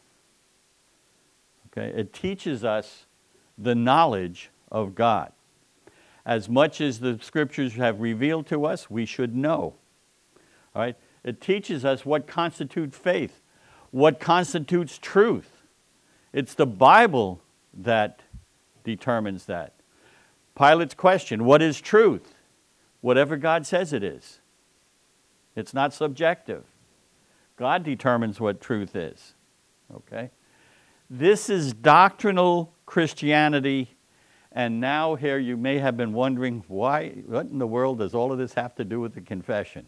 Okay? 1.69 1.99
It 1.99 2.13
teaches 2.13 2.63
us 2.63 3.07
the 3.57 3.75
knowledge 3.75 4.51
of 4.71 4.95
God. 4.95 5.33
As 6.27 6.49
much 6.49 6.81
as 6.81 7.01
the 7.01 7.19
scriptures 7.23 7.75
have 7.75 8.01
revealed 8.01 8.47
to 8.49 8.67
us, 8.67 8.91
we 8.91 9.07
should 9.07 9.35
know. 9.35 9.75
Right? 10.75 10.97
It 11.25 11.41
teaches 11.41 11.85
us 11.85 12.05
what 12.05 12.27
constitutes 12.27 12.97
faith, 12.97 13.41
what 13.91 14.19
constitutes 14.19 14.99
truth. 14.99 15.63
It's 16.33 16.55
the 16.55 16.67
Bible 16.67 17.41
that 17.75 18.23
determines 18.85 19.47
that. 19.47 19.75
Pilate's 20.57 20.95
question 20.95 21.45
what 21.45 21.63
is 21.63 21.81
truth? 21.81 22.35
Whatever 23.01 23.37
God 23.37 23.67
says 23.67 23.93
it 23.93 24.03
is. 24.03 24.41
It's 25.55 25.75
not 25.75 25.93
subjective. 25.93 26.65
God 27.57 27.85
determines 27.85 28.41
what 28.41 28.61
truth 28.61 28.97
is. 28.97 29.35
Okay? 29.95 30.31
This 31.11 31.51
is 31.51 31.75
doctrinal 31.75 32.73
Christianity. 32.87 33.97
And 34.51 34.81
now, 34.81 35.15
here 35.15 35.39
you 35.39 35.57
may 35.57 35.79
have 35.79 35.97
been 35.97 36.13
wondering 36.13 36.65
why, 36.69 37.11
what 37.27 37.47
in 37.47 37.59
the 37.59 37.67
world 37.67 37.99
does 37.99 38.15
all 38.15 38.33
of 38.33 38.39
this 38.39 38.55
have 38.55 38.75
to 38.77 38.85
do 38.85 39.01
with 39.01 39.15
the 39.15 39.21
confession? 39.21 39.87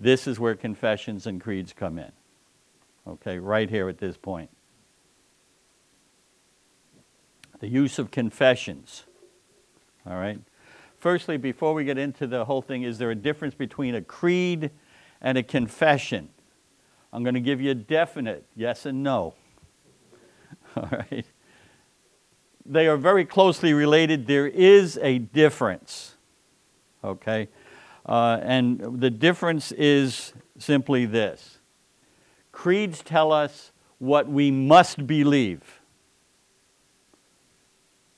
This 0.00 0.26
is 0.26 0.38
where 0.38 0.54
confessions 0.54 1.26
and 1.26 1.40
creeds 1.40 1.72
come 1.72 1.98
in. 1.98 2.12
Okay, 3.06 3.38
right 3.38 3.68
here 3.68 3.88
at 3.88 3.98
this 3.98 4.16
point. 4.16 4.50
The 7.60 7.68
use 7.68 7.98
of 7.98 8.10
confessions. 8.10 9.04
All 10.06 10.16
right. 10.16 10.38
Firstly, 10.96 11.36
before 11.36 11.74
we 11.74 11.84
get 11.84 11.98
into 11.98 12.26
the 12.26 12.44
whole 12.44 12.62
thing, 12.62 12.82
is 12.82 12.98
there 12.98 13.10
a 13.10 13.14
difference 13.14 13.54
between 13.54 13.94
a 13.94 14.02
creed 14.02 14.70
and 15.20 15.38
a 15.38 15.42
confession? 15.42 16.28
I'm 17.12 17.22
going 17.22 17.34
to 17.34 17.40
give 17.40 17.60
you 17.60 17.70
a 17.70 17.74
definite 17.74 18.44
yes 18.54 18.86
and 18.86 19.02
no. 19.02 19.34
All 20.76 20.88
right. 20.90 21.26
They 22.66 22.86
are 22.86 22.96
very 22.96 23.24
closely 23.24 23.72
related. 23.72 24.26
There 24.26 24.46
is 24.46 24.98
a 25.00 25.18
difference. 25.18 26.16
Okay. 27.02 27.48
Uh, 28.08 28.40
and 28.42 29.00
the 29.02 29.10
difference 29.10 29.70
is 29.72 30.32
simply 30.58 31.04
this 31.04 31.58
creeds 32.52 33.02
tell 33.02 33.30
us 33.30 33.70
what 33.98 34.28
we 34.28 34.50
must 34.50 35.06
believe, 35.06 35.80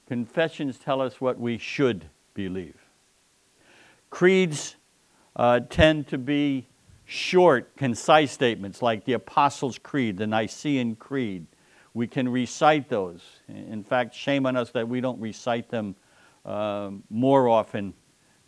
confessions 0.07 0.79
tell 0.79 1.01
us 1.01 1.21
what 1.21 1.39
we 1.39 1.59
should 1.59 2.07
believe. 2.35 2.77
Creeds 4.11 4.77
uh, 5.37 5.61
tend 5.69 6.07
to 6.07 6.19
be 6.19 6.67
short, 7.05 7.75
concise 7.77 8.31
statements 8.31 8.83
like 8.83 9.05
the 9.05 9.15
Apostles' 9.15 9.79
Creed, 9.79 10.17
the 10.17 10.27
Nicene 10.27 10.95
Creed, 10.97 11.47
we 11.95 12.07
can 12.07 12.29
recite 12.29 12.89
those. 12.89 13.23
In 13.49 13.83
fact, 13.83 14.15
shame 14.15 14.47
on 14.47 14.57
us 14.57 14.71
that 14.71 14.89
we 14.89 15.01
don't 15.01 15.21
recite 15.21 15.69
them 15.69 15.97
uh, 16.45 16.91
more 17.11 17.49
often 17.49 17.95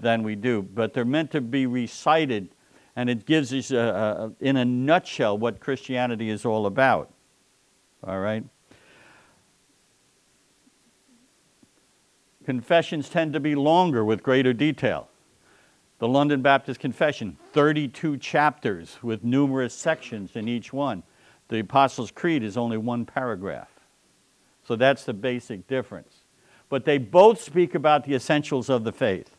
than 0.02 0.22
we 0.22 0.34
do. 0.34 0.60
But 0.60 0.92
they're 0.92 1.06
meant 1.06 1.30
to 1.30 1.40
be 1.40 1.64
recited, 1.64 2.50
and 2.94 3.08
it 3.08 3.24
gives 3.24 3.54
us, 3.54 3.70
a, 3.70 3.78
a, 3.78 4.44
in 4.44 4.58
a 4.58 4.64
nutshell, 4.64 5.38
what 5.38 5.60
Christianity 5.60 6.28
is 6.28 6.44
all 6.44 6.66
about. 6.66 7.10
All 8.04 8.20
right? 8.20 8.44
Confessions 12.44 13.08
tend 13.08 13.32
to 13.32 13.40
be 13.40 13.54
longer 13.54 14.04
with 14.04 14.22
greater 14.22 14.52
detail. 14.52 15.08
The 16.00 16.08
London 16.08 16.42
Baptist 16.42 16.80
Confession, 16.80 17.38
32 17.52 18.16
chapters 18.18 18.98
with 19.02 19.22
numerous 19.22 19.72
sections 19.72 20.34
in 20.34 20.48
each 20.48 20.72
one. 20.72 21.04
The 21.46 21.60
Apostles' 21.60 22.10
Creed 22.10 22.42
is 22.42 22.56
only 22.56 22.76
one 22.76 23.06
paragraph. 23.06 23.68
So 24.66 24.74
that's 24.74 25.04
the 25.04 25.14
basic 25.14 25.68
difference. 25.68 26.16
But 26.68 26.84
they 26.84 26.98
both 26.98 27.40
speak 27.40 27.76
about 27.76 28.04
the 28.04 28.14
essentials 28.14 28.68
of 28.68 28.82
the 28.82 28.92
faith. 28.92 29.30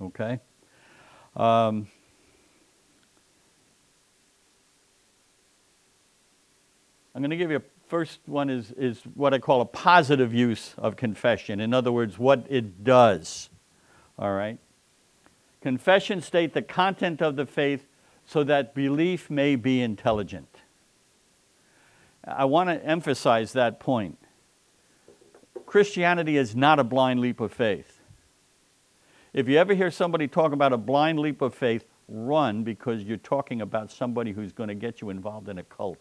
Okay? 0.00 0.40
Um, 1.36 1.88
I'm 7.14 7.22
going 7.22 7.30
to 7.30 7.36
give 7.36 7.50
you 7.50 7.56
a 7.56 7.62
first 7.88 8.20
one 8.26 8.50
is, 8.50 8.70
is 8.72 9.00
what 9.14 9.34
I 9.34 9.38
call 9.38 9.60
a 9.60 9.66
positive 9.66 10.32
use 10.32 10.74
of 10.78 10.96
confession. 10.96 11.58
In 11.58 11.72
other 11.72 11.90
words, 11.90 12.18
what 12.18 12.46
it 12.48 12.84
does. 12.84 13.48
All 14.18 14.32
right? 14.32 14.58
Confession 15.62 16.20
state 16.20 16.54
the 16.54 16.62
content 16.62 17.20
of 17.22 17.36
the 17.36 17.46
faith 17.46 17.86
so 18.26 18.44
that 18.44 18.74
belief 18.74 19.30
may 19.30 19.56
be 19.56 19.80
intelligent. 19.80 20.48
I 22.24 22.44
want 22.44 22.68
to 22.68 22.84
emphasize 22.84 23.54
that 23.54 23.80
point. 23.80 24.18
Christianity 25.64 26.36
is 26.36 26.54
not 26.54 26.78
a 26.78 26.84
blind 26.84 27.20
leap 27.20 27.40
of 27.40 27.52
faith. 27.52 27.97
If 29.32 29.48
you 29.48 29.58
ever 29.58 29.74
hear 29.74 29.90
somebody 29.90 30.26
talk 30.26 30.52
about 30.52 30.72
a 30.72 30.78
blind 30.78 31.18
leap 31.18 31.42
of 31.42 31.54
faith, 31.54 31.84
run 32.08 32.64
because 32.64 33.02
you're 33.02 33.18
talking 33.18 33.60
about 33.60 33.90
somebody 33.90 34.32
who's 34.32 34.52
going 34.52 34.68
to 34.68 34.74
get 34.74 35.00
you 35.00 35.10
involved 35.10 35.48
in 35.48 35.58
a 35.58 35.62
cult. 35.62 35.98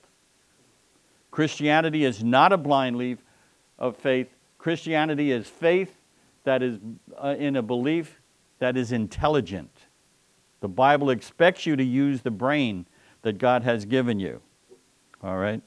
Christianity 1.31 2.05
is 2.05 2.23
not 2.23 2.53
a 2.53 2.57
blind 2.57 2.97
leap 2.97 3.19
of 3.77 3.97
faith. 3.97 4.29
Christianity 4.57 5.31
is 5.31 5.47
faith 5.47 5.97
that 6.45 6.63
is 6.63 6.79
uh, 7.17 7.35
in 7.37 7.57
a 7.57 7.61
belief 7.61 8.21
that 8.59 8.77
is 8.77 8.91
intelligent. 8.91 9.71
The 10.61 10.69
Bible 10.69 11.09
expects 11.09 11.65
you 11.65 11.75
to 11.75 11.83
use 11.83 12.21
the 12.21 12.31
brain 12.31 12.87
that 13.21 13.37
God 13.37 13.63
has 13.63 13.85
given 13.85 14.19
you. 14.19 14.41
All 15.21 15.37
right? 15.37 15.61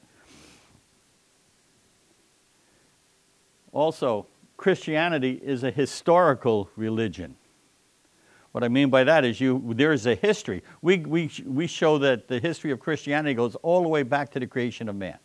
Also, 3.71 4.27
Christianity 4.57 5.39
is 5.41 5.63
a 5.63 5.71
historical 5.71 6.69
religion. 6.75 7.37
What 8.51 8.63
I 8.63 8.67
mean 8.67 8.89
by 8.89 9.03
that 9.05 9.23
is 9.23 9.39
you, 9.39 9.73
there 9.75 9.93
is 9.93 10.05
a 10.05 10.15
history. 10.15 10.61
We, 10.81 10.97
we, 10.97 11.31
we 11.45 11.67
show 11.67 11.97
that 11.99 12.27
the 12.27 12.39
history 12.39 12.71
of 12.71 12.79
Christianity 12.79 13.33
goes 13.33 13.55
all 13.55 13.81
the 13.81 13.87
way 13.87 14.03
back 14.03 14.31
to 14.31 14.39
the 14.39 14.47
creation 14.47 14.89
of 14.89 14.95
man. 14.95 15.19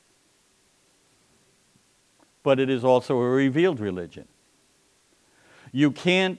But 2.43 2.61
it 2.61 2.71
is 2.71 2.85
also 2.85 3.19
a 3.19 3.29
revealed 3.29 3.81
religion. 3.81 4.29
You 5.73 5.91
can't 5.91 6.39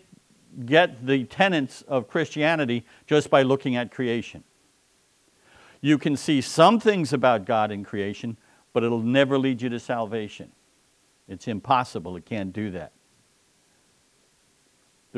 get 0.66 1.06
the 1.06 1.26
tenets 1.26 1.82
of 1.84 2.08
Christianity 2.08 2.86
just 3.06 3.30
by 3.30 3.42
looking 3.42 3.76
at 3.76 3.92
creation. 3.92 4.44
You 5.82 5.98
can 5.98 6.16
see 6.16 6.42
some 6.42 6.80
things 6.80 7.12
about 7.12 7.46
God 7.46 7.72
in 7.72 7.84
creation, 7.84 8.38
but 8.72 8.84
it'll 8.84 9.02
never 9.02 9.38
lead 9.38 9.62
you 9.62 9.70
to 9.70 9.80
salvation. 9.80 10.52
It's 11.28 11.48
impossible. 11.48 12.16
It 12.16 12.26
can't 12.26 12.54
do 12.54 12.72
that. 12.72 12.94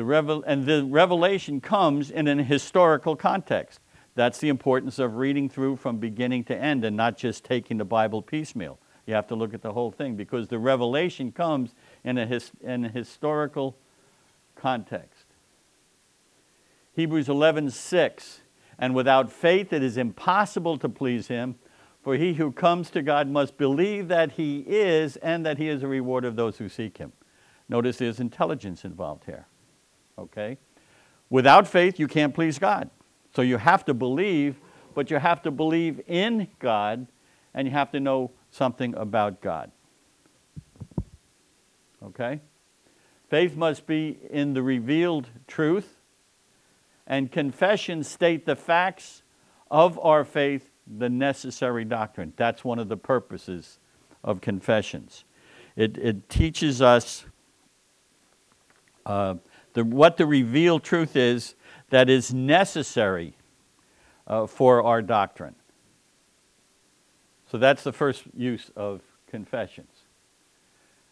The 0.00 0.06
revel- 0.06 0.42
and 0.46 0.64
the 0.64 0.82
revelation 0.82 1.60
comes 1.60 2.10
in 2.10 2.26
an 2.26 2.38
historical 2.38 3.16
context. 3.16 3.80
That's 4.14 4.38
the 4.38 4.48
importance 4.48 4.98
of 4.98 5.16
reading 5.16 5.50
through 5.50 5.76
from 5.76 5.98
beginning 5.98 6.44
to 6.44 6.56
end 6.56 6.86
and 6.86 6.96
not 6.96 7.18
just 7.18 7.44
taking 7.44 7.76
the 7.76 7.84
Bible 7.84 8.22
piecemeal. 8.22 8.78
You 9.04 9.12
have 9.12 9.26
to 9.26 9.34
look 9.34 9.52
at 9.52 9.60
the 9.60 9.74
whole 9.74 9.90
thing 9.90 10.16
because 10.16 10.48
the 10.48 10.58
revelation 10.58 11.32
comes 11.32 11.74
in 12.02 12.16
a, 12.16 12.24
his- 12.24 12.52
in 12.62 12.86
a 12.86 12.88
historical 12.88 13.76
context. 14.56 15.26
Hebrews 16.94 17.28
11, 17.28 17.68
6. 17.68 18.40
And 18.78 18.94
without 18.94 19.30
faith 19.30 19.70
it 19.70 19.82
is 19.82 19.98
impossible 19.98 20.78
to 20.78 20.88
please 20.88 21.28
him, 21.28 21.56
for 22.02 22.16
he 22.16 22.32
who 22.32 22.52
comes 22.52 22.88
to 22.92 23.02
God 23.02 23.28
must 23.28 23.58
believe 23.58 24.08
that 24.08 24.32
he 24.32 24.60
is 24.60 25.16
and 25.18 25.44
that 25.44 25.58
he 25.58 25.68
is 25.68 25.82
a 25.82 25.88
reward 25.88 26.24
of 26.24 26.36
those 26.36 26.56
who 26.56 26.70
seek 26.70 26.96
him. 26.96 27.12
Notice 27.68 27.98
there's 27.98 28.18
intelligence 28.18 28.82
involved 28.82 29.24
here. 29.26 29.46
Okay? 30.20 30.58
Without 31.30 31.66
faith, 31.66 31.98
you 31.98 32.06
can't 32.06 32.34
please 32.34 32.58
God. 32.58 32.90
So 33.34 33.42
you 33.42 33.56
have 33.56 33.84
to 33.86 33.94
believe, 33.94 34.60
but 34.94 35.10
you 35.10 35.18
have 35.18 35.42
to 35.42 35.50
believe 35.50 36.00
in 36.06 36.48
God, 36.58 37.06
and 37.54 37.66
you 37.66 37.72
have 37.72 37.90
to 37.92 38.00
know 38.00 38.32
something 38.50 38.94
about 38.94 39.40
God. 39.40 39.70
Okay? 42.02 42.40
Faith 43.28 43.56
must 43.56 43.86
be 43.86 44.18
in 44.30 44.54
the 44.54 44.62
revealed 44.62 45.28
truth, 45.46 46.00
and 47.06 47.30
confessions 47.30 48.08
state 48.08 48.44
the 48.46 48.56
facts 48.56 49.22
of 49.70 49.98
our 50.00 50.24
faith, 50.24 50.70
the 50.98 51.08
necessary 51.08 51.84
doctrine. 51.84 52.32
That's 52.36 52.64
one 52.64 52.80
of 52.80 52.88
the 52.88 52.96
purposes 52.96 53.78
of 54.24 54.40
confessions. 54.40 55.24
It, 55.76 55.96
it 55.96 56.28
teaches 56.28 56.82
us 56.82 57.24
uh, 59.06 59.36
the, 59.72 59.84
what 59.84 60.16
the 60.16 60.26
revealed 60.26 60.82
truth 60.82 61.16
is 61.16 61.54
that 61.90 62.08
is 62.08 62.32
necessary 62.32 63.36
uh, 64.26 64.46
for 64.46 64.82
our 64.82 65.02
doctrine. 65.02 65.54
So 67.50 67.58
that's 67.58 67.82
the 67.82 67.92
first 67.92 68.24
use 68.36 68.70
of 68.76 69.02
confessions. 69.26 69.90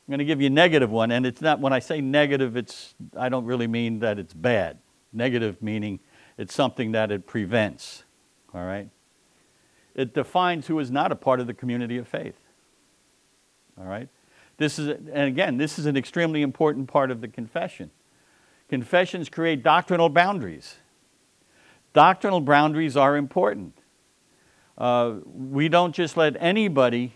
I'm 0.07 0.13
going 0.13 0.21
to 0.21 0.25
give 0.25 0.41
you 0.41 0.47
a 0.47 0.51
negative 0.51 0.91
one, 0.91 1.11
and 1.11 1.27
it's 1.27 1.41
not 1.41 1.61
when 1.61 1.73
I 1.73 1.81
say 1.81 2.01
negative, 2.01 2.57
it's 2.57 2.95
I 3.17 3.29
don't 3.29 3.45
really 3.45 3.67
mean 3.67 3.99
that 3.99 4.19
it's 4.19 4.33
bad. 4.33 4.79
Negative 5.13 5.61
meaning 5.63 6.01
it's 6.39 6.55
something 6.55 6.93
that 6.93 7.11
it 7.11 7.27
prevents. 7.27 8.05
All 8.55 8.65
right? 8.65 8.89
It 9.95 10.15
defines 10.15 10.69
who 10.69 10.79
is 10.79 10.91
not 10.91 11.13
a 11.13 11.17
part 11.17 11.41
of 11.41 11.47
the 11.47 11.55
community 11.55 11.99
of 11.99 12.07
faith. 12.07 12.39
All 13.79 13.85
right? 13.85 14.09
This 14.57 14.79
is 14.79 14.89
and 14.89 15.29
again, 15.29 15.57
this 15.57 15.79
is 15.79 15.87
an 15.87 15.97
extremely 15.97 16.43
important 16.43 16.89
part 16.89 17.11
of 17.11 17.21
the 17.21 17.29
confession. 17.29 17.91
Confessions 18.69 19.29
create 19.29 19.63
doctrinal 19.63 20.09
boundaries. 20.09 20.77
Doctrinal 21.95 22.41
boundaries 22.41 22.97
are 22.97 23.17
important. 23.17 23.79
Uh, 24.77 25.17
we 25.25 25.69
don't 25.69 25.95
just 25.95 26.17
let 26.17 26.37
anybody 26.39 27.15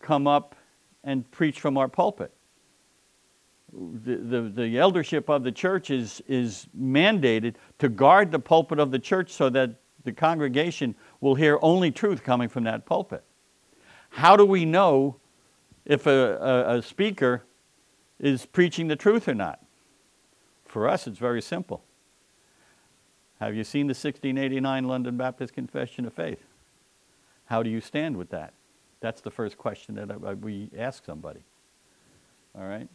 come 0.00 0.26
up 0.26 0.54
and 1.02 1.28
preach 1.30 1.60
from 1.60 1.76
our 1.76 1.88
pulpit. 1.88 2.32
The, 3.72 4.16
the, 4.16 4.40
the, 4.42 4.78
eldership 4.78 5.28
of 5.28 5.44
the 5.44 5.52
church 5.52 5.90
is, 5.90 6.20
is 6.26 6.66
mandated 6.76 7.54
to 7.78 7.88
guard 7.88 8.32
the 8.32 8.38
pulpit 8.38 8.80
of 8.80 8.90
the 8.90 8.98
church 8.98 9.30
so 9.32 9.48
that 9.50 9.76
the 10.04 10.12
congregation 10.12 10.94
will 11.20 11.34
hear 11.34 11.58
only 11.62 11.90
truth 11.90 12.24
coming 12.24 12.48
from 12.48 12.64
that 12.64 12.84
pulpit. 12.86 13.22
How 14.08 14.36
do 14.36 14.44
we 14.44 14.64
know 14.64 15.16
if 15.84 16.06
a, 16.06 16.10
a, 16.10 16.78
a 16.78 16.82
speaker 16.82 17.44
is 18.18 18.44
preaching 18.44 18.88
the 18.88 18.96
truth 18.96 19.28
or 19.28 19.34
not? 19.34 19.60
For 20.70 20.88
us, 20.88 21.08
it's 21.08 21.18
very 21.18 21.42
simple. 21.42 21.82
Have 23.40 23.56
you 23.56 23.64
seen 23.64 23.88
the 23.88 23.90
1689 23.90 24.84
London 24.84 25.16
Baptist 25.16 25.52
Confession 25.52 26.06
of 26.06 26.12
Faith? 26.12 26.44
How 27.46 27.64
do 27.64 27.68
you 27.68 27.80
stand 27.80 28.16
with 28.16 28.30
that? 28.30 28.54
That's 29.00 29.20
the 29.20 29.32
first 29.32 29.58
question 29.58 29.96
that 29.96 30.38
we 30.38 30.70
ask 30.78 31.04
somebody. 31.04 31.40
All 32.56 32.68
right? 32.68 32.88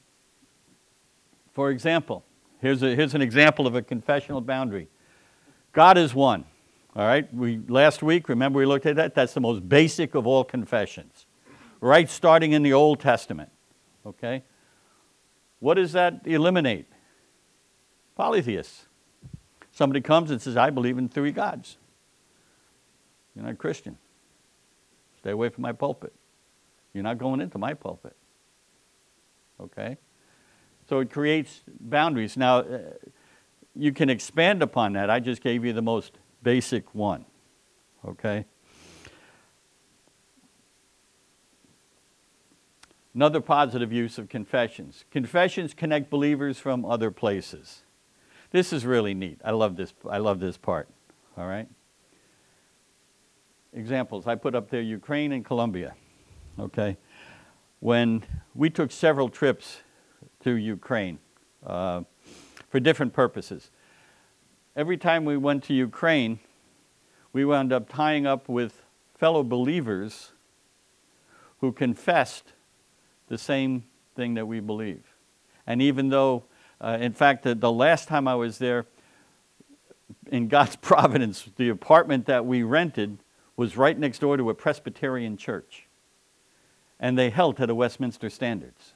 For 1.52 1.70
example, 1.70 2.24
here's, 2.62 2.82
a, 2.82 2.96
here's 2.96 3.14
an 3.14 3.22
example 3.22 3.68
of 3.68 3.76
a 3.76 3.82
confessional 3.82 4.40
boundary 4.40 4.88
God 5.74 5.98
is 5.98 6.16
one. 6.16 6.46
All 6.96 7.06
right? 7.06 7.32
We, 7.34 7.60
last 7.68 8.02
week, 8.02 8.30
remember 8.30 8.60
we 8.60 8.66
looked 8.66 8.86
at 8.86 8.96
that? 8.96 9.16
That's 9.16 9.34
the 9.34 9.42
most 9.42 9.68
basic 9.68 10.16
of 10.16 10.26
all 10.26 10.46
confessions. 10.46 11.26
Right 11.82 12.10
starting 12.10 12.54
in 12.54 12.64
the 12.64 12.72
Old 12.72 13.02
Testament. 13.02 13.50
Okay? 14.06 14.44
What 15.60 15.74
does 15.74 15.92
that 15.92 16.22
eliminate? 16.24 16.88
Polytheists. 18.16 18.88
Somebody 19.72 20.02
comes 20.02 20.32
and 20.32 20.42
says, 20.42 20.56
I 20.56 20.70
believe 20.70 20.98
in 20.98 21.10
three 21.10 21.32
gods. 21.32 21.78
You're 23.36 23.44
not 23.44 23.52
a 23.52 23.56
Christian. 23.56 23.98
Stay 25.20 25.32
away 25.32 25.50
from 25.50 25.64
my 25.64 25.74
pulpit. 25.74 26.14
You're 26.94 27.04
not 27.04 27.18
going 27.18 27.42
into 27.42 27.58
my 27.58 27.74
pulpit. 27.74 28.16
Okay? 29.60 29.98
So 30.88 31.00
it 31.00 31.12
creates 31.12 31.62
boundaries. 31.82 32.38
Now, 32.38 32.60
uh, 32.60 32.80
you 33.76 33.92
can 33.92 34.10
expand 34.10 34.64
upon 34.64 34.94
that. 34.94 35.10
I 35.10 35.20
just 35.20 35.42
gave 35.42 35.66
you 35.66 35.74
the 35.74 35.82
most 35.82 36.14
basic 36.42 36.96
one. 36.96 37.26
Okay? 38.08 38.46
Another 43.14 43.42
positive 43.42 43.92
use 43.92 44.18
of 44.18 44.30
confessions. 44.30 45.06
Confessions 45.10 45.74
connect 45.74 46.10
believers 46.10 46.60
from 46.60 46.86
other 46.86 47.12
places. 47.12 47.85
This 48.52 48.72
is 48.72 48.86
really 48.86 49.14
neat. 49.14 49.40
I 49.44 49.52
love 49.52 49.76
this. 49.76 49.94
I 50.10 50.18
love 50.18 50.40
this 50.40 50.58
part. 50.58 50.88
All 51.38 51.48
right? 51.48 51.68
examples. 53.76 54.26
I 54.26 54.36
put 54.36 54.56
up 54.56 54.70
there 54.70 54.82
Ukraine 54.82 55.32
and 55.34 55.46
Colombia. 55.46 55.94
Okay? 56.58 56.98
When 57.82 58.24
we 58.56 58.70
took 58.70 58.92
several 58.92 59.30
trips 59.30 59.82
to 60.44 60.56
Ukraine 60.56 61.20
uh, 61.66 62.02
for 62.70 62.80
different 62.80 63.14
purposes. 63.14 63.70
Every 64.76 64.98
time 64.98 65.26
we 65.26 65.38
went 65.38 65.64
to 65.66 65.74
Ukraine, 65.74 66.40
we 67.34 67.46
wound 67.46 67.72
up 67.74 67.90
tying 67.90 68.26
up 68.26 68.48
with 68.48 68.82
fellow 69.18 69.44
believers 69.44 70.32
who 71.60 71.72
confessed 71.72 72.54
the 73.28 73.38
same 73.38 73.86
thing 74.16 74.36
that 74.36 74.48
we 74.48 74.60
believe. 74.60 75.04
And 75.68 75.82
even 75.82 76.10
though, 76.10 76.44
uh, 76.82 76.98
in 77.00 77.14
fact, 77.14 77.44
the, 77.44 77.56
the 77.56 77.72
last 77.72 78.08
time 78.08 78.28
I 78.28 78.36
was 78.36 78.58
there, 78.58 78.86
in 80.28 80.48
God's 80.48 80.76
providence, 80.82 81.50
the 81.56 81.70
apartment 81.70 82.26
that 82.26 82.46
we 82.46 82.64
rented 82.64 83.20
was 83.58 83.78
right 83.78 83.98
next 83.98 84.20
door 84.20 84.38
to 84.38 84.50
a 84.50 84.54
Presbyterian 84.54 85.38
church. 85.38 85.88
And 87.00 87.18
they 87.18 87.30
held 87.30 87.58
to 87.58 87.68
the 87.68 87.76
Westminster 87.76 88.30
standards. 88.30 88.94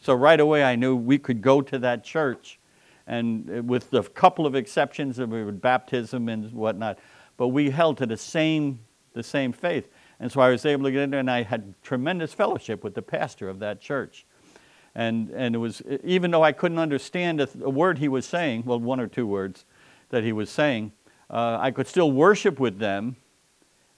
So 0.00 0.14
right 0.14 0.40
away 0.40 0.64
I 0.64 0.76
knew 0.76 0.96
we 0.96 1.18
could 1.18 1.42
go 1.42 1.60
to 1.60 1.78
that 1.78 2.04
church, 2.04 2.58
and 3.06 3.68
with 3.68 3.92
a 3.92 4.02
couple 4.02 4.46
of 4.46 4.54
exceptions 4.54 5.18
of 5.18 5.60
baptism 5.60 6.28
and 6.28 6.50
whatnot, 6.52 6.98
but 7.36 7.48
we 7.48 7.70
held 7.70 7.98
to 7.98 8.06
the 8.06 8.16
same, 8.16 8.80
the 9.12 9.22
same 9.22 9.52
faith. 9.52 9.88
And 10.18 10.30
so 10.30 10.40
I 10.40 10.50
was 10.50 10.64
able 10.64 10.84
to 10.84 10.92
get 10.92 11.02
in 11.02 11.10
there, 11.10 11.20
and 11.20 11.30
I 11.30 11.42
had 11.42 11.74
tremendous 11.82 12.32
fellowship 12.32 12.84
with 12.84 12.94
the 12.94 13.02
pastor 13.02 13.48
of 13.48 13.58
that 13.60 13.80
church. 13.80 14.26
And, 14.94 15.30
and 15.30 15.54
it 15.54 15.58
was, 15.58 15.82
even 16.02 16.30
though 16.30 16.42
I 16.42 16.52
couldn't 16.52 16.78
understand 16.78 17.40
a, 17.40 17.48
a 17.62 17.70
word 17.70 17.98
he 17.98 18.08
was 18.08 18.26
saying, 18.26 18.64
well, 18.66 18.80
one 18.80 19.00
or 19.00 19.06
two 19.06 19.26
words 19.26 19.64
that 20.08 20.24
he 20.24 20.32
was 20.32 20.50
saying, 20.50 20.92
uh, 21.30 21.58
I 21.60 21.70
could 21.70 21.86
still 21.86 22.10
worship 22.10 22.58
with 22.58 22.78
them 22.78 23.16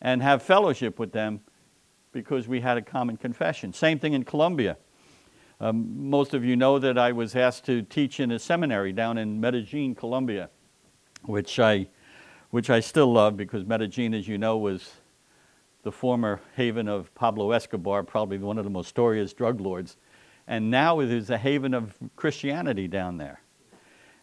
and 0.00 0.22
have 0.22 0.42
fellowship 0.42 0.98
with 0.98 1.12
them 1.12 1.40
because 2.12 2.46
we 2.46 2.60
had 2.60 2.76
a 2.76 2.82
common 2.82 3.16
confession. 3.16 3.72
Same 3.72 3.98
thing 3.98 4.12
in 4.12 4.24
Colombia. 4.24 4.76
Um, 5.60 6.10
most 6.10 6.34
of 6.34 6.44
you 6.44 6.56
know 6.56 6.78
that 6.78 6.98
I 6.98 7.12
was 7.12 7.36
asked 7.36 7.64
to 7.66 7.82
teach 7.82 8.20
in 8.20 8.32
a 8.32 8.38
seminary 8.38 8.92
down 8.92 9.16
in 9.16 9.40
Medellin, 9.40 9.94
Colombia, 9.94 10.50
which 11.24 11.58
I, 11.58 11.88
which 12.50 12.68
I 12.68 12.80
still 12.80 13.12
love 13.12 13.36
because 13.36 13.64
Medellin, 13.64 14.12
as 14.12 14.28
you 14.28 14.38
know, 14.38 14.58
was 14.58 14.90
the 15.84 15.92
former 15.92 16.40
haven 16.56 16.88
of 16.88 17.14
Pablo 17.14 17.52
Escobar, 17.52 18.02
probably 18.02 18.38
one 18.38 18.58
of 18.58 18.64
the 18.64 18.70
most 18.70 18.96
notorious 18.96 19.32
drug 19.32 19.60
lords. 19.60 19.96
And 20.46 20.70
now 20.70 21.00
it 21.00 21.10
is 21.10 21.30
a 21.30 21.38
haven 21.38 21.74
of 21.74 21.94
Christianity 22.16 22.88
down 22.88 23.16
there. 23.16 23.40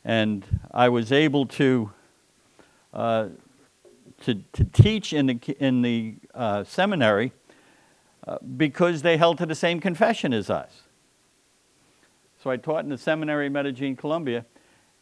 And 0.03 0.45
I 0.71 0.89
was 0.89 1.12
able 1.12 1.45
to 1.47 1.91
uh, 2.93 3.29
to, 4.21 4.36
to 4.53 4.63
teach 4.65 5.13
in 5.13 5.27
the, 5.27 5.39
in 5.60 5.82
the 5.82 6.15
uh, 6.34 6.63
seminary 6.63 7.32
uh, 8.27 8.38
because 8.58 9.01
they 9.01 9.17
held 9.17 9.38
to 9.38 9.45
the 9.45 9.55
same 9.55 9.79
confession 9.79 10.34
as 10.34 10.49
us. 10.49 10.84
So 12.43 12.49
I 12.49 12.58
taught 12.58 12.84
in 12.84 12.89
the 12.89 12.97
seminary 12.97 13.47
in 13.47 13.53
Medellin, 13.53 13.95
Colombia, 13.95 14.45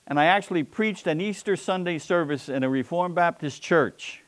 and 0.08 0.20
I 0.20 0.26
actually 0.26 0.64
preached 0.64 1.06
an 1.08 1.20
Easter 1.20 1.56
Sunday 1.56 1.98
service 1.98 2.50
in 2.50 2.64
a 2.64 2.70
Reformed 2.70 3.16
Baptist 3.16 3.62
church 3.62 4.24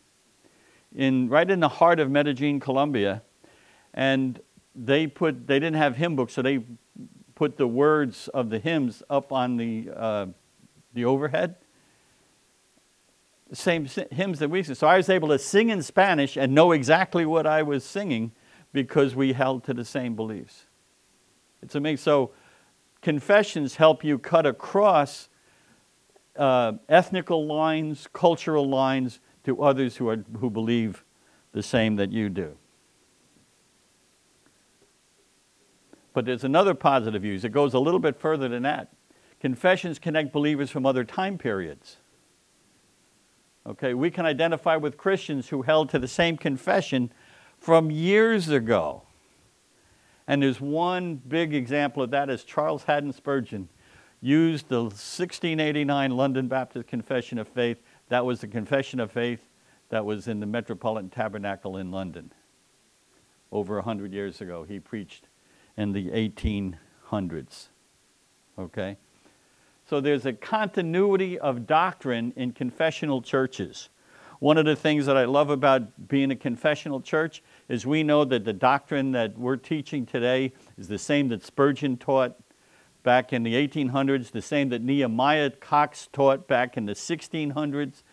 in, 0.96 1.30
right 1.30 1.50
in 1.50 1.60
the 1.60 1.70
heart 1.70 2.00
of 2.00 2.12
Medellin, 2.12 2.60
Colombia. 2.60 3.24
And 3.94 4.40
they 4.86 5.08
put, 5.08 5.48
they 5.48 5.60
didn't 5.60 5.78
have 5.78 5.96
hymn 5.96 6.16
books, 6.16 6.34
so 6.34 6.42
they 6.42 6.64
put 7.36 7.58
the 7.58 7.68
words 7.68 8.28
of 8.30 8.50
the 8.50 8.60
hymns 8.60 9.04
up 9.10 9.32
on 9.32 9.58
the, 9.58 9.90
uh, 9.96 10.26
the 10.94 11.06
overhead 11.06 11.56
the 13.50 13.56
same 13.56 13.88
hymns 14.12 14.40
that 14.40 14.50
we 14.50 14.62
sing. 14.64 14.76
So 14.76 14.88
I 14.88 14.98
was 14.98 15.10
able 15.10 15.30
to 15.30 15.40
sing 15.40 15.70
in 15.70 15.82
Spanish 15.82 16.38
and 16.38 16.54
know 16.54 16.72
exactly 16.72 17.26
what 17.26 17.48
I 17.48 17.64
was 17.64 17.84
singing 17.84 18.32
because 18.72 19.16
we 19.16 19.34
held 19.34 19.64
to 19.66 19.74
the 19.74 19.84
same 19.84 20.16
beliefs. 20.16 20.66
It's 21.64 21.76
amazing. 21.76 22.04
So 22.04 22.32
confessions 23.02 23.76
help 23.76 24.04
you 24.04 24.20
cut 24.20 24.46
across 24.46 25.30
uh, 26.36 26.74
ethnical 26.88 27.48
lines, 27.48 28.08
cultural 28.14 28.70
lines 28.70 29.20
to 29.46 29.62
others 29.64 29.98
who, 29.98 30.10
are, 30.10 30.24
who 30.40 30.52
believe 30.52 31.04
the 31.52 31.64
same 31.64 31.96
that 31.96 32.12
you 32.12 32.30
do. 32.30 32.56
But 36.14 36.26
there's 36.26 36.44
another 36.44 36.74
positive 36.74 37.24
use. 37.24 37.44
It 37.44 37.50
goes 37.50 37.74
a 37.74 37.80
little 37.80 38.00
bit 38.00 38.20
further 38.20 38.48
than 38.48 38.64
that. 38.64 38.90
Confessions 39.40 40.00
connect 40.00 40.34
believers 40.34 40.70
from 40.70 40.86
other 40.86 41.04
time 41.04 41.38
periods. 41.38 41.98
Okay, 43.66 43.94
we 43.94 44.10
can 44.10 44.26
identify 44.26 44.76
with 44.76 44.98
Christians 44.98 45.50
who 45.50 45.62
held 45.62 45.90
to 45.90 46.00
the 46.00 46.08
same 46.08 46.38
confession 46.38 47.12
from 47.60 47.92
years 47.92 48.50
ago. 48.50 49.04
And 50.28 50.44
there's 50.44 50.62
one 50.62 51.16
big 51.16 51.54
example 51.54 52.04
of 52.04 52.12
that 52.12 52.30
is 52.30 52.44
Charles 52.44 52.84
Haddon 52.84 53.14
Spurgeon 53.14 53.70
used 54.22 54.68
the 54.70 54.82
1689 54.82 56.12
London 56.12 56.48
Baptist 56.48 56.88
Confession 56.88 57.38
of 57.38 57.48
Faith. 57.48 57.78
That 58.10 58.26
was 58.26 58.42
the 58.42 58.48
confession 58.48 59.00
of 59.00 59.12
faith 59.12 59.48
that 59.90 60.06
was 60.06 60.28
in 60.28 60.40
the 60.40 60.46
Metropolitan 60.46 61.10
Tabernacle 61.10 61.78
in 61.78 61.92
London 61.92 62.32
over 63.52 63.76
100 63.76 64.14
years 64.14 64.42
ago. 64.42 64.64
He 64.64 64.80
preached 64.80 65.29
in 65.78 65.94
the 65.94 66.10
1800s. 66.10 67.68
Okay? 68.58 68.98
So 69.90 70.00
there's 70.00 70.26
a 70.26 70.34
continuity 70.34 71.40
of 71.40 71.66
doctrine 71.66 72.32
in 72.36 72.52
confessional 72.52 73.22
churches. 73.22 73.90
One 74.40 74.58
of 74.58 74.66
the 74.66 74.76
things 74.76 75.06
that 75.08 75.18
I 75.18 75.26
love 75.26 75.50
about 75.50 76.08
being 76.08 76.32
a 76.32 76.36
confessional 76.36 77.02
church 77.02 77.44
is 77.68 77.86
we 77.86 78.04
know 78.04 78.24
that 78.26 78.46
the 78.46 78.54
doctrine 78.54 79.12
that 79.14 79.38
we're 79.38 79.58
teaching 79.58 80.06
today 80.06 80.54
is 80.78 80.88
the 80.88 80.98
same 80.98 81.28
that 81.30 81.44
Spurgeon 81.44 81.98
taught 81.98 82.40
back 83.04 83.34
in 83.34 83.44
the 83.44 83.56
1800s, 83.56 84.32
the 84.32 84.42
same 84.42 84.70
that 84.70 84.82
Nehemiah 84.82 85.50
Cox 85.50 86.08
taught 86.14 86.48
back 86.48 86.78
in 86.78 86.86
the 86.86 86.94
1600s, 86.94 88.04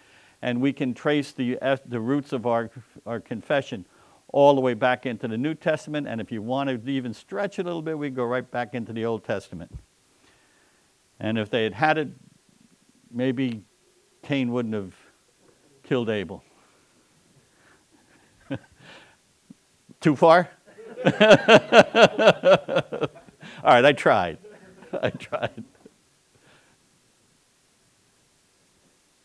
and 0.42 0.60
we 0.60 0.72
can 0.72 0.94
trace 0.94 1.32
the, 1.32 1.58
the 1.86 2.00
roots 2.00 2.32
of 2.32 2.46
our, 2.46 2.70
our 3.04 3.20
confession 3.20 3.84
all 4.32 4.54
the 4.54 4.60
way 4.60 4.74
back 4.74 5.06
into 5.06 5.28
the 5.28 5.38
New 5.38 5.54
Testament. 5.54 6.06
And 6.06 6.20
if 6.20 6.30
you 6.32 6.42
want 6.42 6.68
to 6.68 6.90
even 6.90 7.14
stretch 7.14 7.58
it 7.58 7.62
a 7.62 7.64
little 7.66 7.82
bit, 7.82 7.98
we 7.98 8.10
go 8.10 8.24
right 8.24 8.48
back 8.48 8.74
into 8.74 8.92
the 8.92 9.04
Old 9.04 9.24
Testament. 9.24 9.72
And 11.18 11.38
if 11.38 11.48
they 11.50 11.64
had 11.64 11.74
had 11.74 11.98
it, 11.98 12.08
maybe 13.10 13.62
Cain 14.22 14.52
wouldn't 14.52 14.74
have 14.74 14.94
killed 15.82 16.10
Abel. 16.10 16.44
Too 20.00 20.16
far? 20.16 20.50
All 21.04 21.12
right, 23.64 23.84
I 23.84 23.92
tried. 23.92 24.38
I 25.02 25.10
tried. 25.10 25.64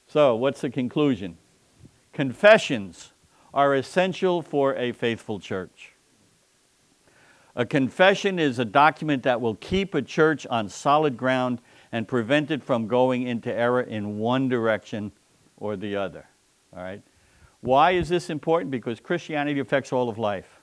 So, 0.08 0.36
what's 0.36 0.62
the 0.62 0.70
conclusion? 0.70 1.38
Confessions 2.12 3.14
are 3.54 3.76
essential 3.76 4.42
for 4.42 4.76
a 4.76 4.92
faithful 4.92 5.40
church. 5.40 5.94
A 7.56 7.66
confession 7.66 8.40
is 8.40 8.60
a 8.60 8.66
document 8.66 9.24
that 9.24 9.42
will 9.42 9.56
keep 9.56 9.94
a 9.94 10.02
church 10.02 10.48
on 10.48 10.70
solid 10.70 11.18
ground 11.18 11.62
and 11.92 12.08
prevent 12.08 12.50
it 12.50 12.64
from 12.64 12.88
going 12.88 13.24
into 13.28 13.54
error 13.54 13.82
in 13.82 14.18
one 14.18 14.48
direction 14.48 15.12
or 15.58 15.76
the 15.76 15.98
other. 15.98 16.26
All 16.76 16.82
right? 16.82 17.02
Why 17.60 17.92
is 17.92 18.10
this 18.10 18.30
important? 18.30 18.72
Because 18.72 19.00
Christianity 19.00 19.60
affects 19.60 19.92
all 19.92 20.10
of 20.10 20.18
life. 20.18 20.62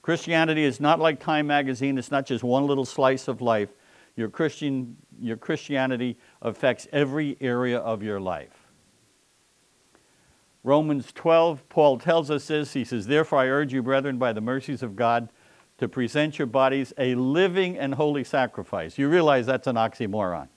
Christianity 0.00 0.64
is 0.64 0.80
not 0.80 0.98
like 0.98 1.20
Time 1.20 1.46
magazine, 1.46 1.96
it's 1.96 2.10
not 2.10 2.26
just 2.26 2.42
one 2.42 2.66
little 2.66 2.84
slice 2.84 3.28
of 3.28 3.40
life. 3.40 3.68
Your, 4.16 4.28
Christian, 4.28 4.96
your 5.20 5.36
Christianity 5.36 6.18
affects 6.42 6.88
every 6.92 7.36
area 7.40 7.78
of 7.78 8.02
your 8.02 8.20
life. 8.20 8.61
Romans 10.64 11.10
12, 11.12 11.68
Paul 11.68 11.98
tells 11.98 12.30
us 12.30 12.46
this. 12.46 12.72
He 12.72 12.84
says, 12.84 13.06
Therefore, 13.06 13.40
I 13.40 13.48
urge 13.48 13.72
you, 13.72 13.82
brethren, 13.82 14.18
by 14.18 14.32
the 14.32 14.40
mercies 14.40 14.82
of 14.82 14.94
God, 14.94 15.28
to 15.78 15.88
present 15.88 16.38
your 16.38 16.46
bodies 16.46 16.92
a 16.96 17.16
living 17.16 17.76
and 17.76 17.94
holy 17.94 18.22
sacrifice. 18.22 18.98
You 18.98 19.08
realize 19.08 19.46
that's 19.46 19.66
an 19.66 19.74
oxymoron. 19.76 20.48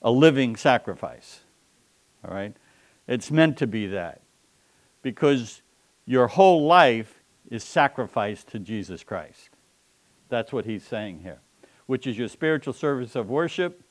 A 0.00 0.10
living 0.10 0.56
sacrifice. 0.56 1.40
All 2.24 2.34
right? 2.34 2.56
It's 3.06 3.30
meant 3.30 3.58
to 3.58 3.66
be 3.66 3.86
that. 3.88 4.22
Because 5.02 5.60
your 6.06 6.28
whole 6.28 6.66
life 6.66 7.22
is 7.50 7.62
sacrificed 7.62 8.48
to 8.48 8.58
Jesus 8.58 9.04
Christ. 9.04 9.50
That's 10.30 10.52
what 10.52 10.64
he's 10.64 10.84
saying 10.84 11.20
here, 11.22 11.40
which 11.86 12.06
is 12.06 12.16
your 12.16 12.28
spiritual 12.28 12.72
service 12.72 13.14
of 13.16 13.28
worship. 13.28 13.82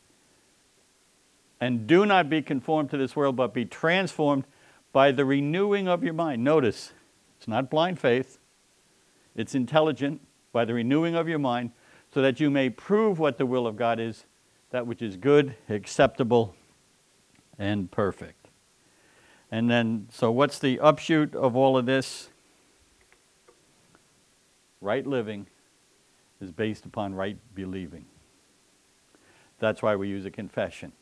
And 1.62 1.86
do 1.86 2.06
not 2.06 2.30
be 2.30 2.42
conformed 2.42 2.90
to 2.92 2.98
this 2.98 3.16
world, 3.16 3.36
but 3.36 3.54
be 3.54 3.66
transformed 3.66 4.46
by 4.92 5.12
the 5.12 5.26
renewing 5.26 5.88
of 5.88 6.04
your 6.04 6.14
mind. 6.14 6.44
Notice, 6.44 6.94
it's 7.38 7.48
not 7.48 7.70
blind 7.70 8.00
faith, 8.00 8.40
it's 9.36 9.56
intelligent, 9.56 10.22
by 10.52 10.66
the 10.66 10.74
renewing 10.74 11.16
of 11.16 11.28
your 11.28 11.40
mind, 11.40 11.72
so 12.14 12.22
that 12.22 12.40
you 12.40 12.50
may 12.50 12.70
prove 12.70 13.20
what 13.20 13.38
the 13.38 13.46
will 13.46 13.68
of 13.68 13.78
God 13.78 14.00
is, 14.00 14.26
that 14.72 14.88
which 14.88 15.02
is 15.02 15.16
good, 15.16 15.56
acceptable, 15.70 16.56
and 17.58 17.92
perfect. 17.92 18.48
And 19.52 19.70
then, 19.70 20.08
so 20.12 20.32
what's 20.32 20.60
the 20.60 20.80
upshoot 20.80 21.36
of 21.36 21.56
all 21.56 21.78
of 21.78 21.86
this? 21.86 22.30
Right 24.82 25.06
living 25.06 25.48
is 26.42 26.52
based 26.52 26.86
upon 26.86 27.14
right 27.14 27.38
believing. 27.54 28.06
That's 29.60 29.82
why 29.82 29.96
we 29.96 30.08
use 30.08 30.26
a 30.26 30.32
confession. 30.32 30.94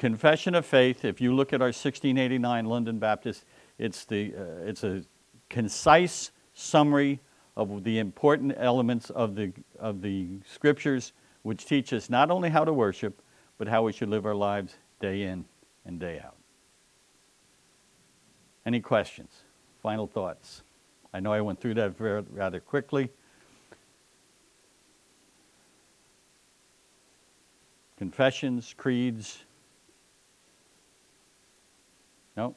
Confession 0.00 0.54
of 0.54 0.64
faith, 0.64 1.04
if 1.04 1.20
you 1.20 1.34
look 1.34 1.52
at 1.52 1.60
our 1.60 1.66
1689 1.66 2.64
London 2.64 2.98
Baptist, 2.98 3.44
it's, 3.76 4.06
the, 4.06 4.32
uh, 4.34 4.64
it's 4.64 4.82
a 4.82 5.02
concise 5.50 6.30
summary 6.54 7.20
of 7.54 7.84
the 7.84 7.98
important 7.98 8.54
elements 8.56 9.10
of 9.10 9.34
the, 9.34 9.52
of 9.78 10.00
the 10.00 10.38
scriptures, 10.50 11.12
which 11.42 11.66
teach 11.66 11.92
us 11.92 12.08
not 12.08 12.30
only 12.30 12.48
how 12.48 12.64
to 12.64 12.72
worship, 12.72 13.20
but 13.58 13.68
how 13.68 13.82
we 13.82 13.92
should 13.92 14.08
live 14.08 14.24
our 14.24 14.34
lives 14.34 14.74
day 15.00 15.24
in 15.24 15.44
and 15.84 16.00
day 16.00 16.18
out. 16.18 16.38
Any 18.64 18.80
questions? 18.80 19.42
Final 19.82 20.06
thoughts? 20.06 20.62
I 21.12 21.20
know 21.20 21.34
I 21.34 21.42
went 21.42 21.60
through 21.60 21.74
that 21.74 21.98
very, 21.98 22.22
rather 22.30 22.58
quickly. 22.58 23.10
Confessions, 27.98 28.74
creeds, 28.78 29.40
no? 32.40 32.56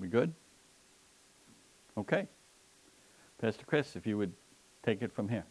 We 0.00 0.08
good? 0.08 0.32
Okay. 1.98 2.26
Pastor 3.40 3.64
Chris, 3.66 3.96
if 3.96 4.06
you 4.06 4.16
would 4.16 4.32
take 4.82 5.02
it 5.02 5.12
from 5.12 5.28
here. 5.28 5.44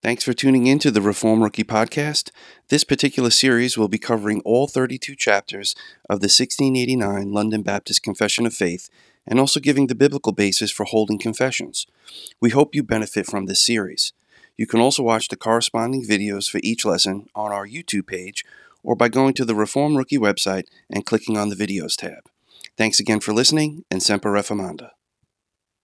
Thanks 0.00 0.24
for 0.24 0.32
tuning 0.32 0.66
in 0.66 0.78
to 0.78 0.90
the 0.90 1.02
Reformed 1.02 1.42
Rookie 1.42 1.64
Podcast. 1.64 2.30
This 2.68 2.84
particular 2.84 3.30
series 3.30 3.76
will 3.76 3.88
be 3.88 3.98
covering 3.98 4.40
all 4.44 4.66
32 4.66 5.14
chapters 5.16 5.74
of 6.08 6.20
the 6.20 6.26
1689 6.26 7.32
London 7.32 7.62
Baptist 7.62 8.02
Confession 8.02 8.46
of 8.46 8.54
Faith 8.54 8.88
and 9.26 9.38
also 9.38 9.60
giving 9.60 9.88
the 9.88 9.94
biblical 9.94 10.32
basis 10.32 10.70
for 10.70 10.84
holding 10.84 11.18
confessions. 11.18 11.86
We 12.40 12.50
hope 12.50 12.74
you 12.74 12.82
benefit 12.82 13.26
from 13.26 13.46
this 13.46 13.62
series. 13.62 14.14
You 14.56 14.66
can 14.66 14.80
also 14.80 15.02
watch 15.02 15.28
the 15.28 15.36
corresponding 15.36 16.04
videos 16.06 16.48
for 16.48 16.60
each 16.62 16.84
lesson 16.84 17.28
on 17.34 17.52
our 17.52 17.66
YouTube 17.66 18.06
page 18.06 18.44
or 18.82 18.96
by 18.96 19.08
going 19.08 19.34
to 19.34 19.44
the 19.44 19.54
Reformed 19.54 19.96
Rookie 19.96 20.18
website 20.18 20.64
and 20.90 21.06
clicking 21.06 21.36
on 21.36 21.48
the 21.48 21.56
Videos 21.56 21.96
tab. 21.96 22.28
Thanks 22.76 23.00
again 23.00 23.20
for 23.20 23.32
listening, 23.32 23.84
and 23.90 24.02
Semper 24.02 24.30
Reformanda. 24.30 24.90